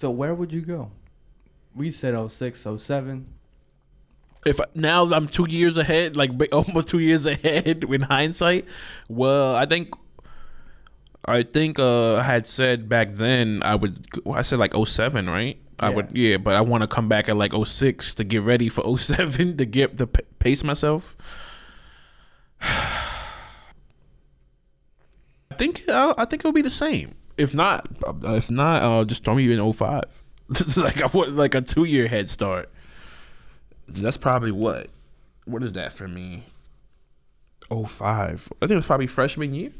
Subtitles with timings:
[0.00, 0.92] So where would you go?
[1.74, 3.26] We said 06, 07.
[4.46, 8.64] If now I'm two years ahead, like almost two years ahead in hindsight.
[9.10, 9.90] Well, I think,
[11.26, 14.24] I think uh, I had said back then I would.
[14.24, 15.60] well, I said like 07, right?
[15.78, 18.70] I would, yeah, but I want to come back at like 06 to get ready
[18.70, 21.14] for 07 to get to p- pace myself.
[22.62, 23.04] I
[25.58, 27.16] think I think it'll be the same.
[27.36, 30.04] If not, uh, if not, uh, just throw me in 05.
[30.76, 32.68] like I want like a two year head start.
[33.88, 34.88] That's probably what.
[35.46, 36.44] What is that for me?
[37.70, 37.88] 05.
[38.60, 39.70] I think it was probably freshman year.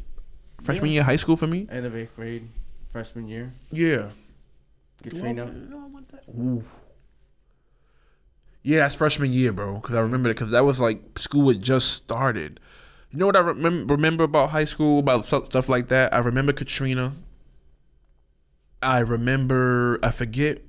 [0.63, 0.95] Freshman Yeah.
[0.95, 1.67] year high school for me.
[1.71, 2.49] End of eighth grade,
[2.93, 3.53] freshman year.
[3.73, 4.11] Yeah.
[5.03, 5.53] Katrina.
[6.39, 6.65] Ooh.
[8.63, 9.77] Yeah, that's freshman year, bro.
[9.77, 12.61] Because I remember that because that was like school had just started.
[13.11, 16.13] You know what I remember remember about high school about stuff, stuff like that?
[16.15, 17.13] I remember Katrina.
[18.83, 20.63] I remember I forget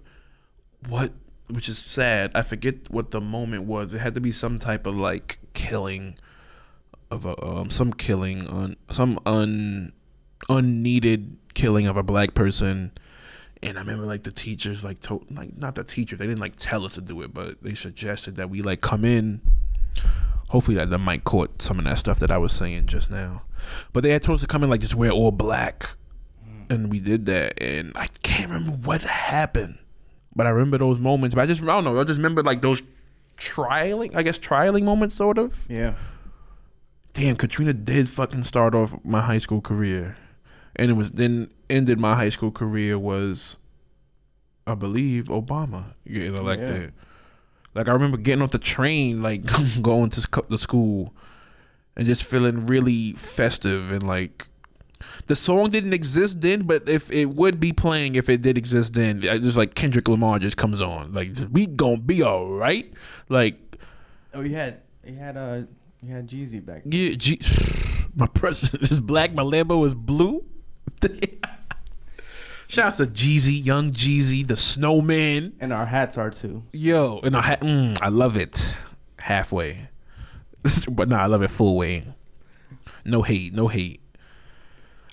[0.87, 1.13] what,
[1.49, 2.31] which is sad.
[2.35, 3.93] I forget what the moment was.
[3.93, 6.15] It had to be some type of like killing
[7.09, 9.91] of a um some killing on some un
[10.49, 12.91] unneeded killing of a black person.
[13.63, 16.55] And I remember like the teachers like told like not the teachers they didn't like
[16.55, 19.41] tell us to do it but they suggested that we like come in.
[20.49, 23.43] Hopefully that, that might caught some of that stuff that I was saying just now,
[23.93, 25.95] but they had told us to come in like just wear all black,
[26.71, 29.77] and we did that and I can't remember what happened,
[30.35, 31.35] but I remember those moments.
[31.35, 32.81] But I just I don't know I just remember like those
[33.37, 35.53] trialing I guess trialing moments sort of.
[35.67, 35.95] Yeah.
[37.13, 40.15] Damn, Katrina did fucking start off my high school career,
[40.77, 43.57] and it was then ended my high school career was,
[44.65, 46.93] I believe, Obama getting elected.
[47.75, 49.41] Like I remember getting off the train, like
[49.81, 51.13] going to the school,
[51.97, 54.47] and just feeling really festive and like.
[55.27, 58.93] The song didn't exist then, but if it would be playing, if it did exist
[58.93, 62.91] then, just like Kendrick Lamar just comes on, like we gonna be all right.
[63.29, 63.57] Like
[64.33, 65.61] Oh, you had you had uh
[66.01, 66.83] you had Jeezy back.
[66.85, 67.39] Yeah, G-
[68.15, 69.33] my president is black.
[69.33, 70.43] My Lambo is blue.
[72.67, 75.53] Shout out to Jeezy, young Jeezy, the snowman.
[75.59, 76.63] And our hats are too.
[76.71, 78.75] Yo, and I, ha- mm, I love it
[79.19, 79.89] halfway,
[80.89, 82.05] but nah, I love it full way.
[83.03, 84.00] No hate, no hate.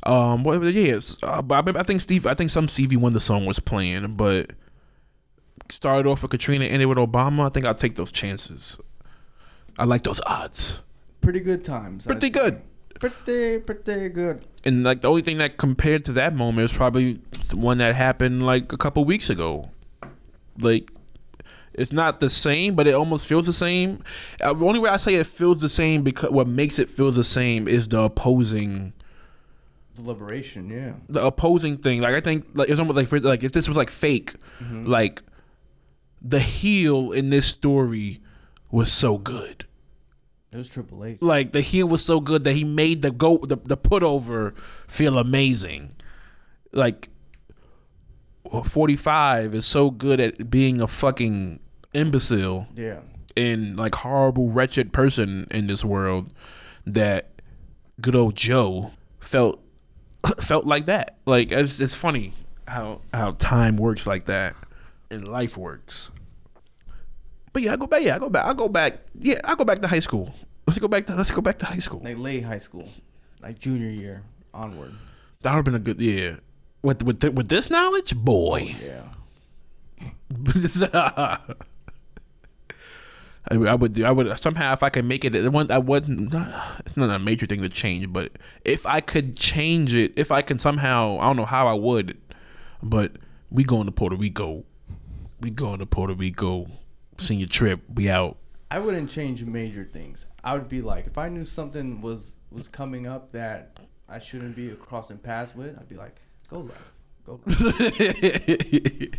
[0.08, 3.20] Um, well, yeah, it's, uh, but I, I think Steve, I think some Stevie Wonder
[3.20, 4.52] song was playing, but
[5.69, 7.46] started off with Katrina, ended with Obama.
[7.46, 8.80] I think I'll take those chances.
[9.78, 10.82] I like those odds.
[11.20, 12.06] Pretty good times.
[12.06, 12.62] Pretty good.
[12.98, 14.44] Pretty pretty good.
[14.64, 17.94] and like the only thing that compared to that moment is probably the one that
[17.94, 19.70] happened like a couple weeks ago.
[20.58, 20.90] Like,
[21.75, 24.02] it's not the same, but it almost feels the same.
[24.40, 27.12] Uh, the only way I say it feels the same because what makes it feel
[27.12, 28.94] the same is the opposing,
[29.98, 30.92] Deliberation, yeah.
[31.09, 32.00] the opposing thing.
[32.00, 34.86] Like I think like it's almost like for- like if this was like fake, mm-hmm.
[34.86, 35.22] like
[36.22, 38.20] the heel in this story
[38.70, 39.66] was so good.
[40.50, 41.19] It was Triple H.
[41.20, 44.54] like the heel was so good that he made the go the, the put over
[44.87, 45.94] feel amazing.
[46.72, 47.08] Like
[48.64, 51.60] 45 is so good at being a fucking
[51.92, 53.00] imbecile Yeah.
[53.37, 56.32] and like horrible wretched person in this world
[56.87, 57.31] that
[58.00, 59.60] good old Joe felt
[60.40, 61.16] felt like that.
[61.26, 62.32] Like it's it's funny
[62.66, 64.54] how how time works like that
[65.10, 66.10] and life works.
[67.52, 68.02] But yeah, I go back.
[68.02, 68.46] Yeah, I go back.
[68.46, 68.98] I go back.
[69.18, 70.34] Yeah, I go back to high school.
[70.66, 72.00] Let's go back to let's go back to high school.
[72.04, 72.88] Like late high school.
[73.42, 74.92] Like junior year onward.
[75.42, 76.36] That would have been a good yeah.
[76.82, 78.76] With with th- with this knowledge, boy.
[78.78, 79.04] Oh, yeah.
[83.50, 84.04] I, would- I would do.
[84.04, 85.34] I would somehow if I could make it.
[85.34, 86.32] it one I wouldn't.
[86.32, 88.32] Not, it's not a major thing to change, but
[88.65, 92.19] if I could change it, if I can somehow, I don't know how I would,
[92.82, 93.12] but
[93.50, 94.65] we going to Puerto Rico.
[95.41, 96.66] We going to Puerto Rico.
[97.16, 97.81] Senior trip.
[97.93, 98.37] We out.
[98.71, 100.26] I wouldn't change major things.
[100.44, 103.78] I would be like, if I knew something was was coming up that
[104.09, 106.16] I shouldn't be crossing paths with, I'd be like,
[106.49, 106.91] go left,
[107.25, 109.15] go left.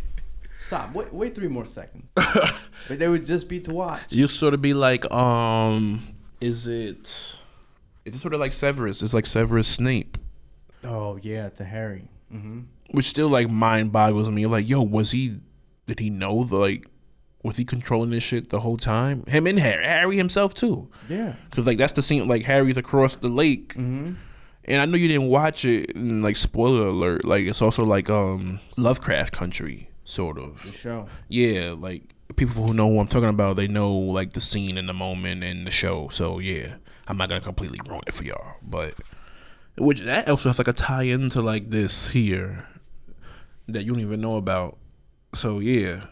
[0.60, 0.94] Stop.
[0.94, 2.10] Wait, wait three more seconds.
[2.14, 4.02] but they would just be to watch.
[4.12, 7.36] you sort of be like, um, is it?
[8.04, 9.02] It's sort of like Severus.
[9.02, 10.18] It's like Severus Snape.
[10.84, 12.08] oh yeah, to Harry.
[12.32, 12.60] Mm-hmm.
[12.92, 14.46] which still like mind boggles me.
[14.46, 15.40] Like, yo, was he?
[15.86, 16.86] Did he know the like?
[17.42, 19.24] Was he controlling this shit the whole time?
[19.26, 20.88] Him and Harry, Harry himself too.
[21.08, 21.34] Yeah.
[21.52, 22.28] Cause like that's the scene.
[22.28, 24.12] Like Harry's across the lake, Mm-hmm.
[24.66, 25.96] and I know you didn't watch it.
[25.96, 30.74] And like spoiler alert, like it's also like um Lovecraft Country sort The of.
[30.76, 31.06] show.
[31.28, 34.88] Yeah, like people who know what I'm talking about, they know like the scene and
[34.88, 36.08] the moment and the show.
[36.08, 36.74] So yeah,
[37.08, 38.94] I'm not gonna completely ruin it for y'all, but
[39.78, 42.66] which that also has like a tie into like this here
[43.68, 44.76] that you don't even know about.
[45.34, 46.04] So yeah,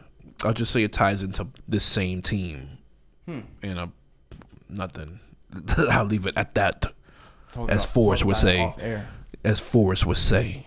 [0.44, 2.78] I'll just say it ties into this same team.
[3.26, 3.40] Hmm.
[3.62, 3.90] And a
[4.68, 5.20] nothing.
[5.90, 6.82] I'll leave it at that.
[7.52, 9.02] Talk As about- Forrest would say.
[9.44, 10.66] As Forrest would say.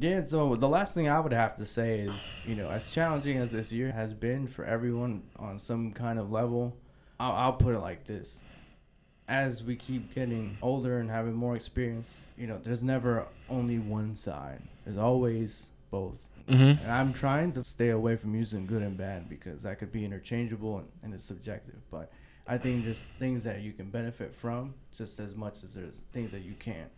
[0.00, 2.12] Yeah, so the last thing I would have to say is,
[2.46, 6.30] you know, as challenging as this year has been for everyone on some kind of
[6.30, 6.76] level,
[7.18, 8.40] I'll, I'll put it like this.
[9.28, 14.14] As we keep getting older and having more experience, you know, there's never only one
[14.14, 14.62] side.
[14.84, 16.28] There's always both.
[16.48, 16.82] Mm-hmm.
[16.82, 20.04] And I'm trying to stay away from using good and bad because that could be
[20.04, 21.78] interchangeable and, and it's subjective.
[21.90, 22.10] But
[22.46, 26.32] I think there's things that you can benefit from just as much as there's things
[26.32, 26.90] that you can't.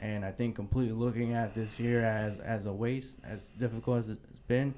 [0.00, 4.08] And I think completely looking at this year as as a waste, as difficult as
[4.10, 4.74] it's been,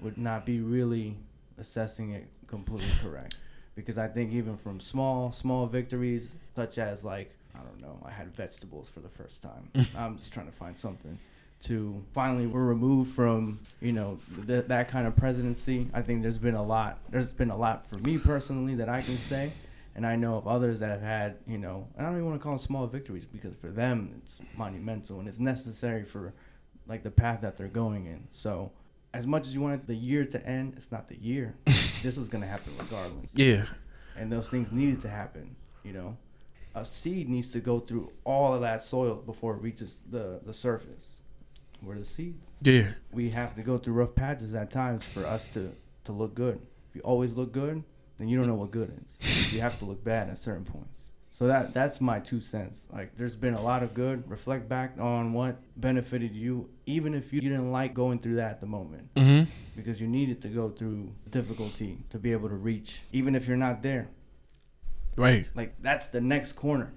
[0.00, 1.16] would not be really
[1.58, 3.36] assessing it completely correct.
[3.74, 8.10] Because I think even from small small victories, such as like I don't know, I
[8.10, 9.70] had vegetables for the first time.
[9.96, 11.18] I'm just trying to find something.
[11.64, 15.88] To finally, we're removed from you know th- that kind of presidency.
[15.94, 16.98] I think there's been a lot.
[17.08, 19.52] There's been a lot for me personally that I can say,
[19.96, 22.42] and I know of others that have had, you know, I don't even want to
[22.42, 26.32] call them small victories because for them it's monumental and it's necessary for
[26.86, 28.28] like the path that they're going in.
[28.30, 28.70] So,
[29.12, 31.54] as much as you wanted the year to end, it's not the year.
[32.02, 33.30] this was going to happen regardless.
[33.34, 33.64] Yeah.
[34.14, 36.16] And those things needed to happen, you know.
[36.74, 40.52] A seed needs to go through all of that soil before it reaches the the
[40.54, 41.22] surface.
[41.80, 42.88] Where the seeds Yeah.
[43.12, 45.72] we have to go through rough patches at times for us to
[46.04, 46.60] to look good.
[46.90, 47.82] If you always look good,
[48.18, 49.52] then you don't know what good is.
[49.52, 51.10] You have to look bad at certain points.
[51.32, 52.86] So that that's my two cents.
[52.90, 54.28] Like there's been a lot of good.
[54.30, 58.60] Reflect back on what benefited you, even if you didn't like going through that at
[58.60, 59.50] the moment, Mm-hmm.
[59.76, 63.56] because you needed to go through difficulty to be able to reach, even if you're
[63.58, 64.08] not there.
[65.14, 65.46] Right.
[65.54, 66.92] Like that's the next corner.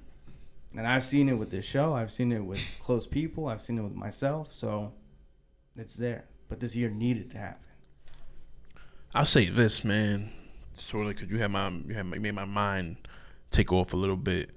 [0.77, 1.94] And I've seen it with this show.
[1.94, 3.48] I've seen it with close people.
[3.48, 4.54] I've seen it with myself.
[4.54, 4.94] So
[5.75, 6.25] it's there.
[6.48, 7.66] But this year needed to happen.
[9.16, 10.31] I'll say this, man.
[10.79, 12.97] Sort of, cause you had my you had made my mind
[13.51, 14.51] take off a little bit.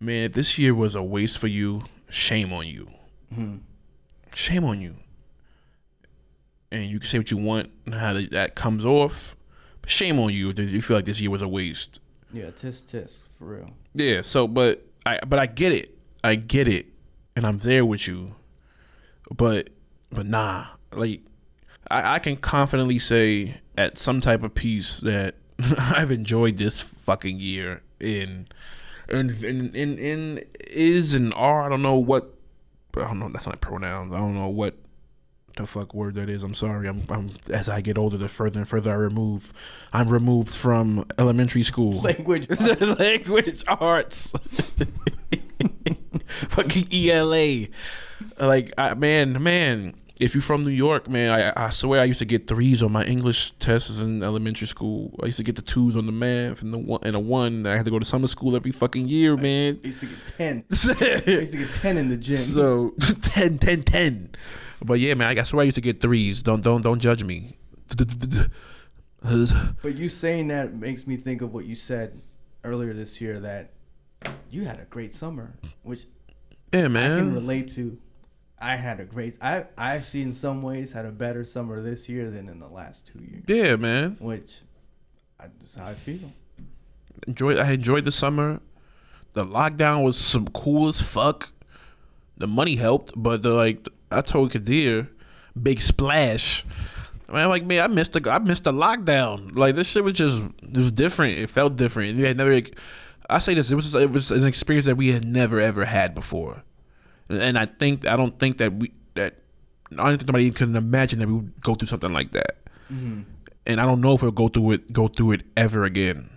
[0.00, 2.88] Man, if this year was a waste for you, shame on you.
[3.32, 3.56] hmm
[4.34, 4.96] Shame on you.
[6.70, 9.36] And you can say what you want and how that- comes off.
[9.80, 12.00] But shame on you if you feel like this year was a waste.
[12.32, 13.70] Yeah, tisk tisk for real.
[13.94, 14.22] Yeah.
[14.22, 15.96] So, but I but I get it.
[16.24, 16.86] I get it,
[17.36, 18.34] and I'm there with you.
[19.36, 19.70] But
[20.10, 21.20] but nah, like
[21.90, 25.36] I, I can confidently say at some type of piece that
[25.78, 28.48] I've enjoyed this fucking year in
[29.08, 31.62] in in in, in is and are.
[31.62, 32.34] I don't know what.
[32.96, 33.28] I don't know.
[33.28, 34.12] That's not pronouns.
[34.12, 34.76] I don't know what
[35.56, 36.42] the fuck word that is.
[36.42, 36.88] I'm sorry.
[36.88, 39.52] I'm, I'm as I get older, the further and further I remove.
[39.92, 42.00] I'm removed from elementary school.
[42.02, 42.48] Language.
[42.98, 44.32] language arts.
[46.48, 47.66] Fucking ELA.
[48.38, 52.20] Like, I, man, man, if you're from New York, man, I, I swear I used
[52.20, 55.18] to get threes on my English tests in elementary school.
[55.22, 57.66] I used to get the twos on the math and the one and a one.
[57.66, 59.80] I had to go to summer school every fucking year, man.
[59.82, 60.64] I used to get 10.
[60.70, 62.36] I used to get 10 in the gym.
[62.36, 64.30] so 10, 10, 10.
[64.82, 66.42] But yeah, man, I swear I used to get threes.
[66.42, 67.58] Don't don't don't judge me.
[69.82, 72.20] but you saying that makes me think of what you said
[72.62, 73.72] earlier this year that
[74.50, 76.06] you had a great summer, which
[76.72, 77.98] Yeah, man, I can relate to.
[78.72, 79.36] I had a great.
[79.42, 82.68] I I actually in some ways had a better summer this year than in the
[82.68, 84.16] last two years, Yeah, man.
[84.20, 84.60] which
[85.38, 86.32] I, that's how I feel.
[87.26, 88.60] enjoyed I enjoyed the summer.
[89.34, 91.50] The lockdown was some cool as fuck.
[92.36, 95.08] The money helped, but the like I told Kadir,
[95.60, 96.64] big splash.
[97.32, 99.56] Man, like man, I missed the I missed the lockdown.
[99.56, 101.38] Like this shit was just it was different.
[101.38, 102.16] It felt different.
[102.16, 102.60] We had never.
[103.28, 103.70] I say this.
[103.70, 106.62] It was it was an experience that we had never ever had before,
[107.28, 109.38] and I think I don't think that we that
[109.92, 112.56] I don't think nobody can imagine that we would go through something like that.
[112.92, 113.22] Mm-hmm.
[113.66, 116.30] And I don't know if we'll go through it go through it ever again.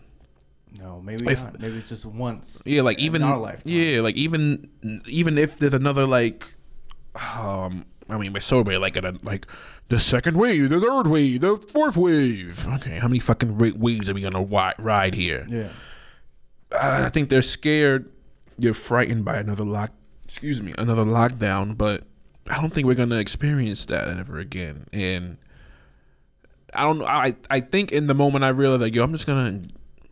[0.80, 1.60] No, maybe If- not.
[1.60, 2.62] Maybe it's just once.
[2.66, 3.74] Yeah, like in even our lifetime.
[3.74, 4.70] yeah, like even
[5.08, 6.56] even if there's another like,
[7.38, 9.48] um, I mean, we're so we're like at a, like
[9.90, 12.66] the second wave, the third wave, the fourth wave.
[12.76, 15.46] Okay, how many fucking waves are we gonna wi- ride here?
[15.50, 15.70] Yeah.
[16.80, 18.10] I I think they're scared.
[18.58, 19.92] They're frightened by another lock.
[20.28, 21.78] Excuse me, another lockdown.
[21.78, 22.04] But
[22.50, 24.86] I don't think we're gonna experience that ever again.
[24.92, 25.38] And
[26.74, 27.02] I don't.
[27.02, 29.62] I I think in the moment I realized like, yo, I'm just gonna,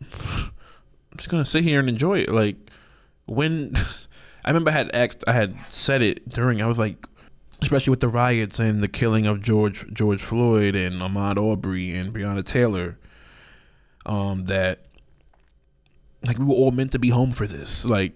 [0.00, 2.30] I'm just gonna sit here and enjoy it.
[2.30, 2.56] Like
[3.26, 3.76] when
[4.44, 6.62] I remember I had asked, I had said it during.
[6.62, 7.06] I was like,
[7.60, 12.14] especially with the riots and the killing of George George Floyd and Ahmaud Arbery and
[12.14, 12.98] Breonna Taylor.
[14.06, 14.86] Um, that
[16.24, 17.84] like we were all meant to be home for this.
[17.84, 18.12] Like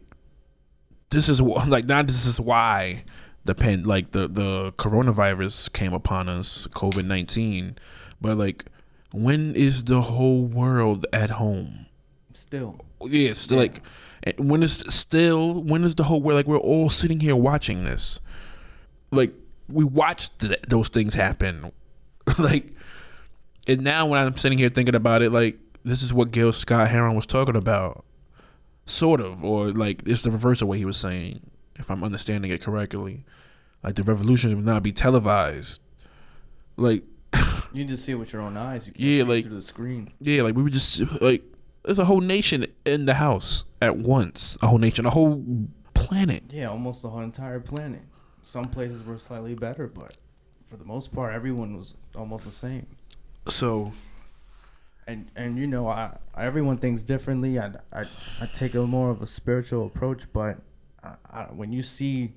[1.10, 3.04] this is like now this is why
[3.44, 7.76] the pen like the the coronavirus came upon us, COVID nineteen.
[8.20, 8.66] But like,
[9.12, 11.86] when is the whole world at home?
[12.34, 13.56] Still, Yeah, it's Yeah.
[13.56, 13.82] like
[14.24, 17.84] eh, when is still when is the whole world like we're all sitting here watching
[17.84, 18.20] this?
[19.10, 19.32] Like
[19.68, 21.72] we watched th- those things happen,
[22.38, 22.72] like,
[23.66, 26.88] and now when I'm sitting here thinking about it, like this is what Gil Scott
[26.88, 28.04] Heron was talking about,
[28.90, 31.40] sort of, or like it's the reverse of what he was saying,
[31.76, 33.24] if I'm understanding it correctly.
[33.82, 35.80] Like the revolution would not be televised.
[36.76, 37.02] Like
[37.72, 38.86] you just see it with your own eyes.
[38.86, 40.12] You can't Yeah, see like- through the screen.
[40.20, 41.42] Yeah, like we were just like
[41.84, 44.58] there's a whole nation in the house at once.
[44.62, 45.42] A whole nation, a whole
[45.94, 46.44] planet.
[46.50, 48.02] Yeah, almost the whole entire planet.
[48.42, 50.16] Some places were slightly better, but
[50.66, 52.86] for the most part, everyone was almost the same.
[53.48, 53.92] So
[55.06, 57.58] And and you know, I everyone thinks differently.
[57.58, 58.04] I I,
[58.40, 60.58] I take a more of a spiritual approach, but
[61.02, 62.32] I, I, when you see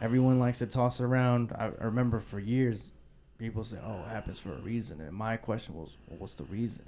[0.00, 2.92] everyone likes to toss around, I, I remember for years
[3.38, 6.44] people say, "Oh, it happens for a reason," and my question was, well, "What's the
[6.44, 6.84] reason?"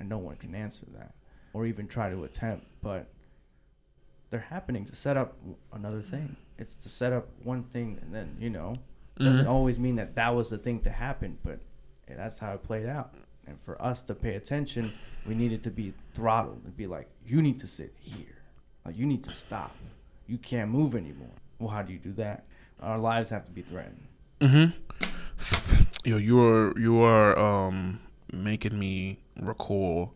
[0.00, 1.14] And no one can answer that,
[1.52, 2.66] or even try to attempt.
[2.82, 3.06] But
[4.30, 5.36] they're happening to set up
[5.72, 6.36] another thing.
[6.58, 8.74] It's to set up one thing, and then you know,
[9.16, 9.50] doesn't Mhm.
[9.50, 11.60] always mean that that was the thing to happen, but
[12.08, 13.14] that's how it played out.
[13.52, 14.92] And for us to pay attention,
[15.26, 18.38] we needed to be throttled and be like, you need to sit here.
[18.86, 19.76] Like, you need to stop.
[20.26, 21.36] You can't move anymore.
[21.58, 22.44] Well, how do you do that?
[22.80, 24.00] Our lives have to be threatened.
[24.40, 25.82] Mm-hmm.
[26.08, 28.00] Yo, you are you are um
[28.32, 30.14] making me recall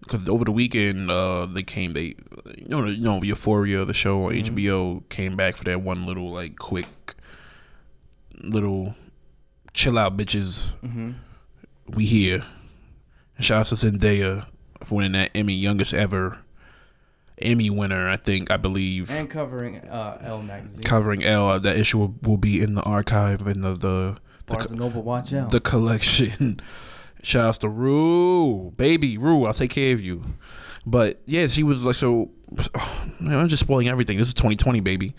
[0.00, 2.16] because over the weekend uh they came they
[2.58, 4.50] you know you know Euphoria the show on Mhm.
[4.54, 7.14] HBO came back for that one little like quick
[8.42, 8.94] little
[9.72, 11.12] chill out bitches Mm-hmm.
[11.96, 12.44] we here.
[13.40, 14.46] Shout out to Zendaya
[14.82, 16.38] for winning that Emmy youngest ever
[17.42, 20.82] Emmy winner I think I believe And covering uh, Elle magazine.
[20.82, 24.52] covering Elle uh, that issue will, will be in the archive in the the the,
[24.52, 25.50] Barnes and Noble, watch out.
[25.50, 26.60] the collection.
[27.22, 29.46] Shout outs to Rue, baby Rue.
[29.46, 30.22] I'll take care of you.
[30.84, 32.30] But yeah, she was like, so
[33.20, 34.18] man, I'm just spoiling everything.
[34.18, 35.14] This is 2020, baby.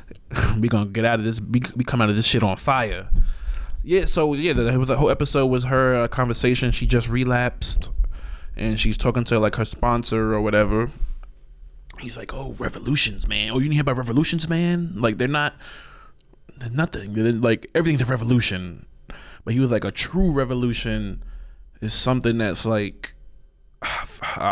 [0.60, 1.40] we gonna get out of this.
[1.40, 3.08] We, we come out of this shit on fire.
[3.82, 4.04] Yeah.
[4.06, 6.70] So yeah, the, was the whole episode was her uh, conversation.
[6.72, 7.90] She just relapsed,
[8.56, 10.90] and she's talking to like her sponsor or whatever.
[11.98, 13.50] He's like, "Oh, revolutions, man.
[13.50, 14.92] Oh, you didn't hear about revolutions, man?
[14.96, 15.54] Like they're not,
[16.56, 17.12] they're nothing.
[17.12, 18.86] They're like everything's a revolution."
[19.44, 21.22] But he was like, "A true revolution
[21.80, 23.14] is something that's like."
[23.82, 24.04] I,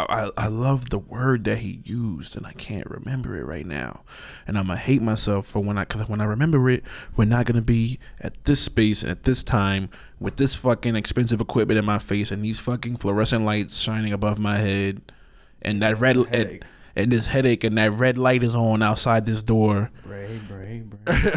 [0.09, 4.03] I I love the word that he used and I can't remember it right now,
[4.47, 6.83] and I'm gonna hate myself for when I cause when I remember it,
[7.17, 11.41] we're not gonna be at this space and at this time with this fucking expensive
[11.41, 15.13] equipment in my face and these fucking fluorescent lights shining above my head,
[15.61, 16.65] and that red and,
[16.97, 21.33] and this headache and that red light is on outside this door, Bray, bray, bray.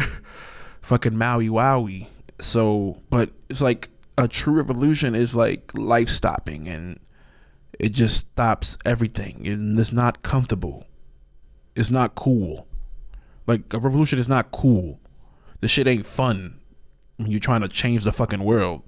[0.80, 2.06] fucking Maui Wowie.
[2.40, 6.98] So, but it's like a true revolution is like life stopping and
[7.78, 10.86] it just stops everything and it's not comfortable.
[11.74, 12.66] It's not cool.
[13.46, 15.00] Like a revolution is not cool.
[15.60, 16.60] The shit ain't fun
[17.16, 18.82] when you're trying to change the fucking world.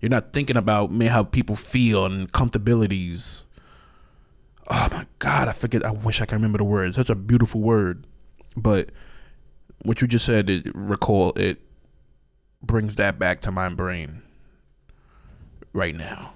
[0.00, 3.44] You're not thinking about man how people feel and comfortabilities.
[4.68, 5.84] Oh my god, I forget.
[5.84, 6.88] I wish I could remember the word.
[6.88, 8.06] It's such a beautiful word,
[8.56, 8.90] but
[9.82, 11.60] what you just said, it, recall it
[12.62, 14.22] brings that back to my brain
[15.72, 16.32] right now.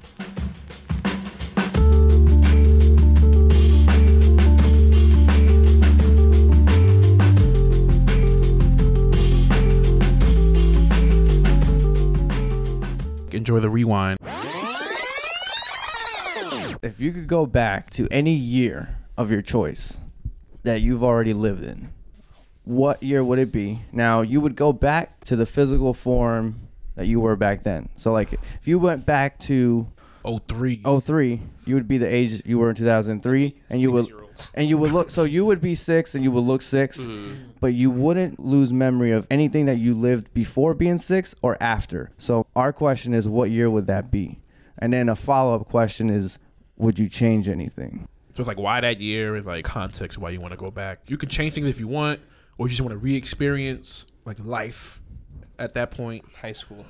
[13.35, 14.19] Enjoy the rewind.
[16.83, 19.99] if you could go back to any year of your choice
[20.63, 21.93] that you've already lived in,
[22.65, 23.81] what year would it be?
[23.93, 27.89] Now, you would go back to the physical form that you were back then.
[27.97, 29.87] So, like, if you went back to
[30.25, 34.13] 03, 03, you would be the age you were in 2003, and you would.
[34.54, 35.11] And you would look.
[35.11, 37.37] So you would be six, and you would look 6 Mm.
[37.61, 42.11] but you wouldn't lose memory of anything that you lived before being six or after.
[42.18, 44.40] So our question is, what year would that be?
[44.78, 46.38] And then a follow up question is,
[46.76, 48.07] would you change anything?
[48.35, 51.00] So it's like why that year is like context why you want to go back.
[51.09, 52.21] You can change things if you want,
[52.57, 55.00] or you just want to re-experience like life
[55.59, 56.25] at that point.
[56.40, 56.87] High school.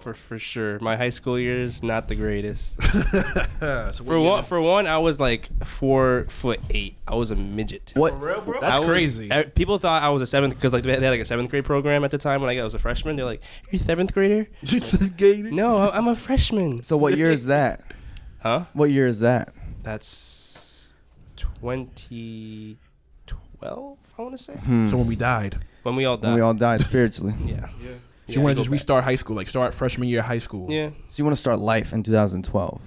[0.00, 0.78] For for sure.
[0.80, 2.80] My high school years not the greatest.
[3.60, 6.96] so For one for one, I was like four foot eight.
[7.06, 7.92] I was a midget.
[7.96, 8.18] What?
[8.20, 8.58] real, bro?
[8.58, 9.30] I That's was- crazy.
[9.30, 11.64] uh, People thought I was a seventh because like they had like a seventh grade
[11.64, 13.16] program at the time when I was a freshman.
[13.16, 14.48] They're like, "You're a seventh grader?"
[15.50, 16.82] No, I- I'm a freshman.
[16.82, 17.82] So what year is that?
[18.40, 18.66] Huh?
[18.72, 19.52] What year is that?
[19.82, 20.94] That's
[21.36, 23.98] 2012.
[24.18, 24.54] I want to say.
[24.54, 24.86] Hmm.
[24.88, 26.28] So when we died, When we all died.
[26.28, 27.34] when we all died spiritually.
[27.44, 27.66] yeah.
[27.82, 27.90] Yeah.
[28.28, 28.78] So you want to just back.
[28.78, 30.70] restart high school, like start freshman year of high school.
[30.70, 30.90] Yeah.
[31.06, 32.80] So you want to start life in 2012?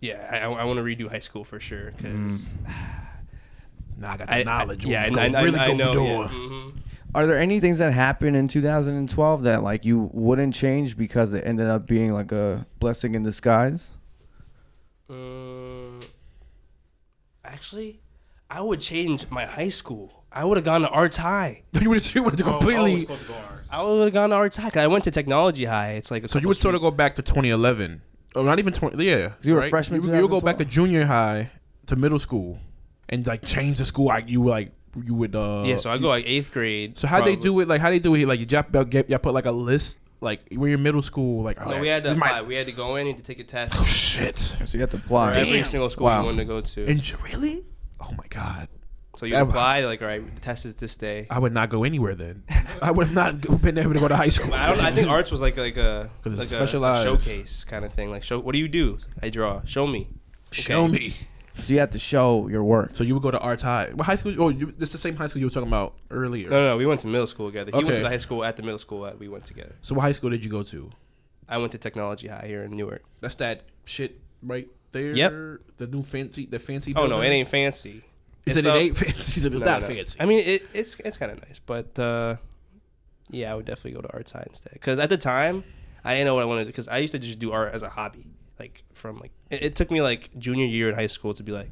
[0.00, 0.28] Yeah.
[0.30, 2.48] I, I, want to redo high school for sure because
[3.98, 4.86] Nah, I got the I, knowledge.
[4.86, 5.94] I, yeah, Go- and I, really I, I go know.
[5.94, 6.22] door.
[6.24, 6.28] Yeah.
[6.30, 6.68] hmm
[7.14, 11.44] Are there any things that happened in 2012 that like you wouldn't change because it
[11.46, 13.90] ended up being like a blessing in disguise?
[15.10, 16.00] Uh,
[17.44, 18.00] actually,
[18.50, 20.24] I would change my high school.
[20.32, 21.62] I would have gone to arts high.
[21.80, 22.92] you would have Oh, oh, completely.
[22.94, 23.53] it's supposed to go ours.
[23.70, 24.70] I would have gone to arts high.
[24.70, 25.92] 'cause I went to technology high.
[25.92, 28.02] It's like a so you couple would sort of streets- go back to 2011,
[28.34, 29.04] or not even 20.
[29.04, 31.50] Yeah, you were a freshman You, you would go back to junior high
[31.86, 32.58] to middle school,
[33.08, 34.06] and like change the school.
[34.06, 34.72] Like you would like
[35.04, 35.34] you would.
[35.34, 36.98] uh Yeah, so I go like eighth grade.
[36.98, 37.68] So how they do it?
[37.68, 38.26] Like how they do it?
[38.26, 39.98] Like you just get y'all put like a list.
[40.20, 42.42] Like when you're middle school, like No, alright, we had to this might- apply.
[42.42, 44.36] We had to go in and to take a test Oh shit!
[44.38, 45.34] So you have to for apply.
[45.36, 46.20] every single school Wow.
[46.20, 46.86] you wanted to go to.
[46.86, 47.62] And j- really?
[48.00, 48.68] Oh my god!
[49.16, 51.26] So you that- apply like, all right, the test is this day.
[51.30, 52.42] I would not go anywhere then.
[52.82, 54.52] I would have not been able to go to high school.
[54.54, 54.80] I don't.
[54.80, 57.92] I think arts was like like a 'Cause it's like a, a showcase kind of
[57.92, 58.10] thing.
[58.10, 58.38] Like show.
[58.40, 58.98] What do you do?
[59.22, 59.62] I draw.
[59.64, 60.08] Show me.
[60.50, 61.14] Show me.
[61.56, 62.96] So you have to show your work.
[62.96, 63.90] So you would go to arts high.
[63.94, 64.34] What high school?
[64.42, 66.50] Oh, you, this is the same high school you were talking about earlier.
[66.50, 67.70] No, no, no, we went to middle school together.
[67.72, 69.76] He went to the high school at the middle school that we went together.
[69.82, 70.90] So what high school did you go to?
[71.48, 73.04] I went to technology high here in Newark.
[73.20, 75.14] That's that shit right there.
[75.14, 75.32] Yep.
[75.76, 76.92] The new fancy, the fancy.
[76.96, 78.02] Oh no, it ain't fancy.
[78.44, 79.32] He It's said it up- ain't fancy.
[79.32, 80.16] He said it's No, not no, fancy.
[80.20, 82.36] I mean, it, it's it's kind of nice, but uh,
[83.30, 84.74] yeah, I would definitely go to art side instead.
[84.74, 85.64] Because at the time,
[86.04, 87.88] I didn't know what I wanted because I used to just do art as a
[87.88, 88.26] hobby.
[88.58, 91.52] Like from like it, it took me like junior year in high school to be
[91.52, 91.70] like,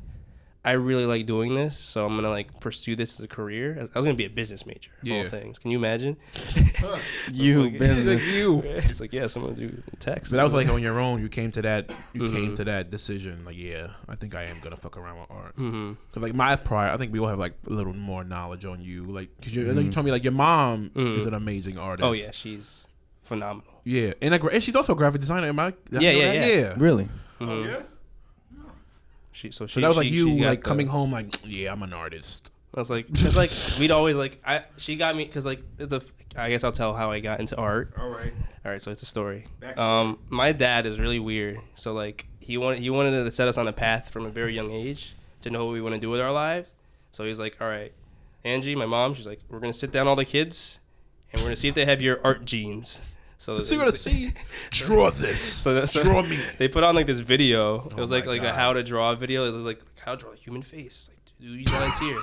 [0.65, 3.77] I really like doing this, so I'm gonna like pursue this as a career.
[3.79, 4.91] I was- gonna be a business major.
[5.03, 5.19] Yeah.
[5.19, 5.59] All things.
[5.59, 6.17] Can you imagine?
[7.31, 8.27] You Like, business.
[8.33, 8.61] you.
[8.65, 10.23] It's like yes, I'm gonna do tech.
[10.23, 11.21] But that was like on your own.
[11.21, 11.91] You came to that.
[12.13, 12.57] You came Mhm.
[12.57, 13.45] to that decision.
[13.45, 15.57] Like, yeah, I think I am gonna fuck around with art.
[15.57, 15.93] Mm-hmm.
[16.13, 18.81] Cause like my prior, I think we all have like a little more knowledge on
[18.83, 19.05] you.
[19.05, 21.21] Like, cause you, I know you told me like your mom Mhm.
[21.21, 22.05] is an amazing artist.
[22.07, 22.87] Oh yeah, she's
[23.23, 23.81] phenomenal.
[23.85, 25.49] yeah, and, a, gra- and she's also a graphic designer.
[25.49, 25.73] Am I?
[25.91, 26.47] Yeah, yeah, yeah.
[26.47, 26.75] yeah.
[26.77, 27.09] Really?
[27.41, 27.67] Oh Mhm.
[27.67, 27.83] yeah.
[29.33, 31.35] She so she So that was like you she got like the- coming home like,
[31.45, 32.51] yeah, I'm an artist.
[32.75, 36.01] I was like, cause like we'd always like I she got me because like the
[36.37, 37.93] I guess I'll tell how I got into art.
[37.99, 38.33] All right.
[38.65, 39.45] All right, so it's a story.
[39.61, 39.79] Backstory.
[39.79, 41.61] Um, my dad is really weird.
[41.75, 44.55] So like he wanted he wanted to set us on a path from a very
[44.55, 46.71] young age to know what we want to do with our lives.
[47.11, 47.93] So he's like, all right,
[48.45, 50.79] Angie, my mom, she's like, we're gonna sit down all the kids,
[51.33, 53.01] and we're gonna see if they have your art genes.
[53.43, 54.33] So you're gonna see,
[54.71, 56.41] draw this, So that's draw me.
[56.59, 57.87] They put on like this video.
[57.87, 59.45] It Oh was like my like a how to draw video.
[59.47, 60.97] It was like how to draw a human face.
[60.97, 62.21] It's like do these lines here.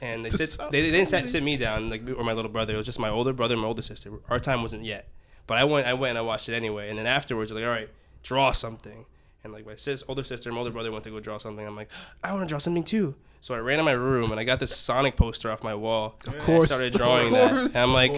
[0.00, 2.72] And they sit they, they didn't sit, sit me down like or my little brother.
[2.72, 4.12] It was just my older brother and my older sister.
[4.30, 5.08] Our time wasn't yet.
[5.46, 6.88] But I went I went and I watched it anyway.
[6.88, 7.90] And then afterwards like, all right,
[8.22, 9.04] draw something.
[9.44, 11.66] And like my sis, older sister, and my older brother went to go draw something.
[11.66, 11.90] I'm like,
[12.24, 13.14] I want to draw something too.
[13.42, 16.14] So I ran in my room and I got this Sonic poster off my wall.
[16.28, 16.70] Of course.
[16.70, 17.52] I started drawing Of that.
[17.52, 18.14] And I'm like,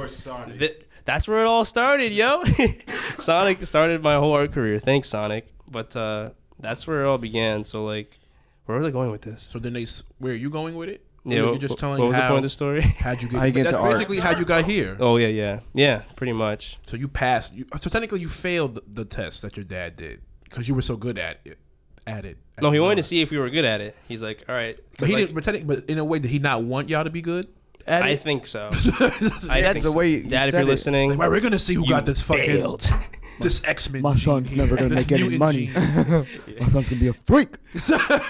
[1.06, 1.26] Of course, Sonic.
[1.26, 2.42] Th- that's where it all started, yo.
[3.18, 4.78] Sonic started my whole art career.
[4.78, 5.46] Thanks, Sonic.
[5.68, 7.64] But uh, that's where it all began.
[7.64, 8.18] So like,
[8.66, 9.48] where was I going with this?
[9.50, 11.04] So then they, s- where are you going with it?
[11.26, 12.80] Yeah, you're what, just what- telling what was the how point of the story?
[12.98, 13.38] how'd you get?
[13.38, 13.92] How you get that's to art.
[13.94, 14.96] basically how you got here.
[15.00, 16.78] oh yeah, yeah, yeah, pretty much.
[16.86, 17.54] So you passed.
[17.54, 20.82] You, so technically, you failed the, the test that your dad did because you were
[20.82, 21.58] so good at it.
[22.06, 22.36] At it.
[22.60, 23.96] No, he at wanted to see if we were good at it.
[24.06, 24.76] He's like, all right.
[24.76, 25.34] 'cause, But he like, didn't.
[25.34, 27.48] But, technically, but in a way, did he not want y'all to be good
[27.86, 28.68] at I think so.
[28.72, 29.12] I That's
[29.46, 29.92] think the so.
[29.92, 30.70] way you- you Dad, if said you're it.
[30.70, 32.88] listening, Like, well, we're gonna see who got this fucking failed.
[33.40, 34.02] this X Men.
[34.02, 35.70] My son's never gonna make any money.
[35.74, 37.56] My son's gonna be a freak.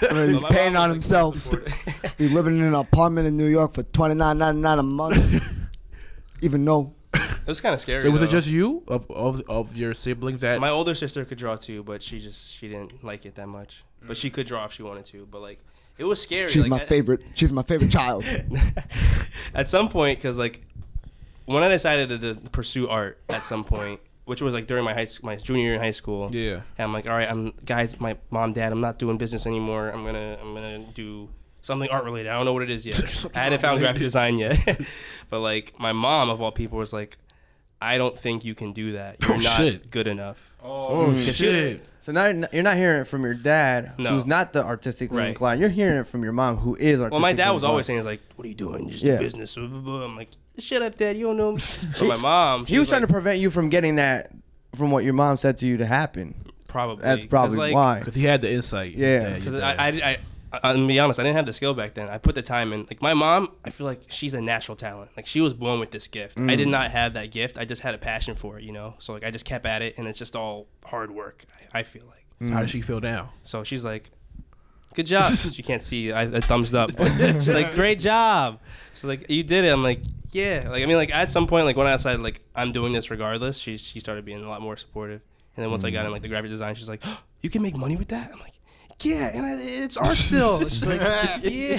[0.01, 1.49] gonna be paying on himself.
[2.17, 5.43] be living in an apartment in New York for twenty nine ninety nine a month.
[6.40, 8.03] Even though It was kind of scary.
[8.03, 8.31] So was it though.
[8.33, 10.61] just you of of, of your siblings that?
[10.61, 13.85] My older sister could draw too, but she just she didn't like it that much.
[14.07, 15.27] But she could draw if she wanted to.
[15.31, 15.61] But like,
[15.98, 16.48] it was scary.
[16.48, 18.24] she's like, my I- favorite, she's my favorite child.
[19.54, 20.62] at some point, because like
[21.46, 24.94] when I decided to, to pursue art at some point, which was like during my
[24.94, 26.30] high school my junior year in high school.
[26.33, 26.54] yeah.
[26.78, 29.90] And I'm like, all right, I'm guys, my mom, dad, I'm not doing business anymore.
[29.90, 31.28] I'm gonna I'm gonna do
[31.62, 32.30] something art related.
[32.30, 33.26] I don't know what it is yet.
[33.35, 34.59] I hadn't found graphic design yet.
[35.30, 37.18] but like my mom of all people was like,
[37.83, 39.16] I don't think you can do that.
[39.22, 39.90] You're Oh, not shit.
[39.90, 40.38] good enough.
[40.62, 41.35] Oh, Mm.
[41.35, 41.85] shit.
[42.05, 44.11] So now you're not- you're not hearing it from your dad, No.
[44.11, 45.29] who's not the artistically Right.
[45.29, 45.59] inclined.
[45.59, 47.71] You're hearing it from your mom, who is artistically Well, my dad was inclined.
[47.71, 48.90] always saying, like, what are you doing?
[48.90, 49.17] Just Yeah.
[49.17, 49.55] do business.
[49.55, 50.05] Blah, blah, blah.
[50.05, 51.17] I'm like, shut up, dad.
[51.17, 51.62] You don't know me.
[51.99, 54.31] But my mom, He was trying like, to prevent you from getting that
[54.75, 56.35] from what your mom said to you to happen.
[56.69, 57.03] probably.
[57.05, 58.01] That's 'cause, probably like, why.
[58.01, 58.95] Because he had the insight.
[58.97, 59.37] Yeah.
[59.37, 60.19] Because your I, dad- I, I, I,
[60.62, 62.09] I'm gonna be honest, I didn't have the skill back then.
[62.09, 62.81] I put the time in.
[62.83, 65.11] Like my mom, I feel like she's a natural talent.
[65.17, 66.38] Like she was born with this gift.
[66.38, 66.57] I Mm.
[66.57, 67.59] did not have that gift.
[67.59, 68.95] I just had a passion for it, you know.
[68.99, 71.45] So like I just kept at it, and it's just all hard work.
[71.73, 72.51] I, I feel like.
[72.53, 73.33] How does she feel now?
[73.43, 74.11] So she's like,
[74.95, 75.35] good job.
[75.37, 76.12] she can't see.
[76.12, 76.90] I, I thumbs up.
[76.99, 78.61] She's like, great job.
[78.95, 79.69] She's like, you did it.
[79.73, 80.01] I'm like,
[80.33, 80.67] yeah.
[80.69, 83.11] Like I mean, like at some point, like when I decided like I'm doing this
[83.11, 85.23] regardless, she she started being a lot more supportive.
[85.57, 87.62] And then once I got in like the graphic design, she's like, oh, you can
[87.62, 88.31] make money with that.
[88.33, 88.55] I'm like,
[89.02, 90.61] yeah, and I, it's art still.
[90.68, 91.00] She's like,
[91.42, 91.76] yeah.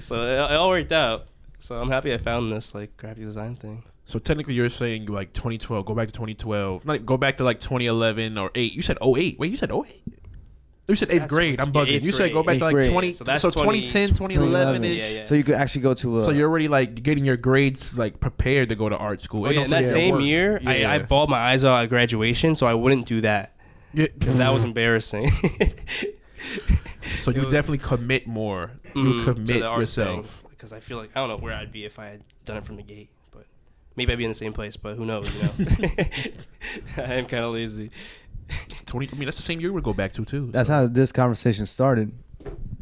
[0.00, 1.26] so it, it all worked out.
[1.58, 3.82] So I'm happy I found this like graphic design thing.
[4.06, 5.84] So technically, you're saying like 2012.
[5.84, 6.84] Go back to 2012.
[6.86, 8.72] Not go back to like 2011 or eight.
[8.72, 9.38] You said 08.
[9.38, 10.02] Wait, you said 08.
[10.88, 11.60] You said eighth That's grade.
[11.60, 11.88] I'm bugging.
[11.88, 12.60] eighth You said go back grade.
[12.60, 12.90] to like grade.
[12.90, 13.12] 20.
[13.12, 14.96] So So, that's 2010, 2011 ish.
[14.96, 15.24] Yeah, yeah.
[15.26, 16.24] So you could actually go to a.
[16.24, 19.46] So you're already like getting your grades like prepared to go to art school.
[19.46, 20.24] Oh, yeah, that same work.
[20.24, 23.54] year, I, I bawled my eyes out at graduation, so I wouldn't do that.
[23.94, 24.06] Yeah.
[24.20, 25.30] 'Cause that was embarrassing.
[27.20, 28.70] So you It was- definitely commit more.
[28.94, 30.44] You Mm, to commit the yourself.
[30.50, 32.64] because I feel like I don't know where I'd be if I had done it
[32.64, 33.44] from the gate, but
[33.96, 34.76] maybe I'd be in the same place.
[34.76, 35.28] But who knows?
[35.34, 35.50] You know,
[36.96, 37.90] I am kind of lazy.
[38.86, 39.08] 20.
[39.12, 40.48] I mean, that's the same year we go back to too.
[40.52, 40.74] That's so.
[40.74, 42.12] how this conversation started.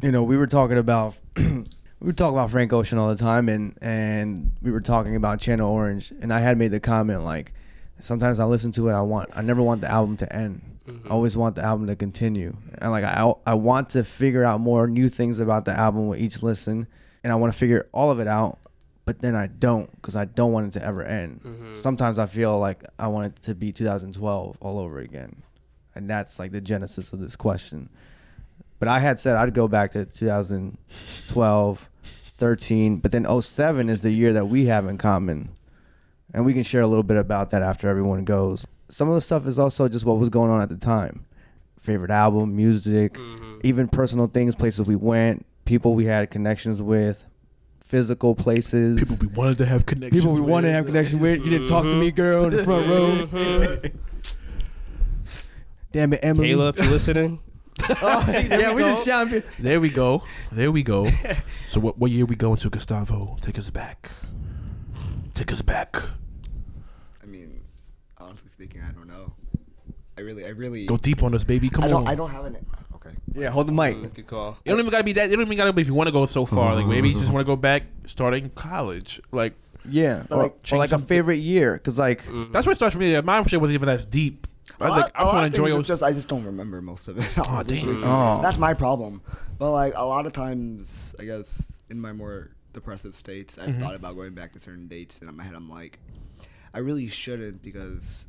[0.01, 1.63] You know, we were talking about we
[2.01, 5.69] were talking about Frank Ocean all the time, and and we were talking about Channel
[5.69, 7.53] Orange, and I had made the comment like,
[7.99, 10.61] sometimes I listen to it, I want, I never want the album to end.
[10.87, 11.07] Mm-hmm.
[11.07, 14.59] I always want the album to continue, and like I I want to figure out
[14.61, 16.87] more new things about the album with each listen,
[17.23, 18.59] and I want to figure all of it out.
[19.05, 21.41] But then I don't because I don't want it to ever end.
[21.43, 21.73] Mm-hmm.
[21.73, 25.43] Sometimes I feel like I want it to be 2012 all over again
[25.97, 27.89] and that's like the genesis of this question.
[28.79, 31.89] But I had said I'd go back to 2012,
[32.37, 35.49] 13, but then 07 is the year that we have in common.
[36.33, 38.67] And we can share a little bit about that after everyone goes.
[38.89, 41.25] Some of the stuff is also just what was going on at the time.
[41.79, 43.59] Favorite album, music, Mm-hmm.
[43.63, 47.23] even personal things, places we went, people we had connections with,
[47.81, 48.99] physical places.
[48.99, 50.21] People we wanted to have connections.
[50.21, 50.93] People we wanted to have with.
[50.93, 51.43] connection with.
[51.43, 53.89] You didn't talk to me, girl, in the front row.
[55.91, 56.49] Damn it, Emily.
[56.49, 57.39] Kayla, if you're listening,
[58.01, 59.43] Oh, yeah, we just shouting.
[59.59, 60.23] There we go.
[60.51, 61.09] There we go.
[61.69, 63.37] so what what year we going to Gustavo?
[63.41, 64.11] Take us back.
[65.33, 65.95] Take us back.
[68.59, 69.33] I speaking, I don't know.
[70.17, 70.85] I really, I really.
[70.87, 71.69] Go deep on us, baby.
[71.69, 72.01] Come I don't.
[72.03, 72.07] on.
[72.07, 72.57] I don't have an.
[72.95, 73.11] Okay.
[73.35, 74.13] Yeah, hold the mic.
[74.15, 74.57] good call.
[74.65, 75.29] It don't even gotta be that.
[75.29, 76.73] It don't even gotta be if you want to go so far.
[76.75, 79.21] Like maybe you just want to go back, starting college.
[79.31, 79.53] Like
[79.87, 82.93] Yeah, or, like, or change like a some- favorite year, cause like that's what starts
[82.95, 83.19] for me.
[83.21, 84.47] My shit wasn't even that deep.
[84.81, 85.81] I was like, I just lot want to enjoy things those.
[85.81, 87.37] is just I just don't remember most of it.
[87.39, 88.03] Aw, honestly damn.
[88.03, 88.41] Oh.
[88.41, 89.21] That's my problem.
[89.59, 93.81] But like a lot of times, I guess in my more depressive states, I've Mm-hmm.
[93.81, 95.99] thought about going back to certain dates, and in my head, I'm like,
[96.73, 98.26] I really shouldn't because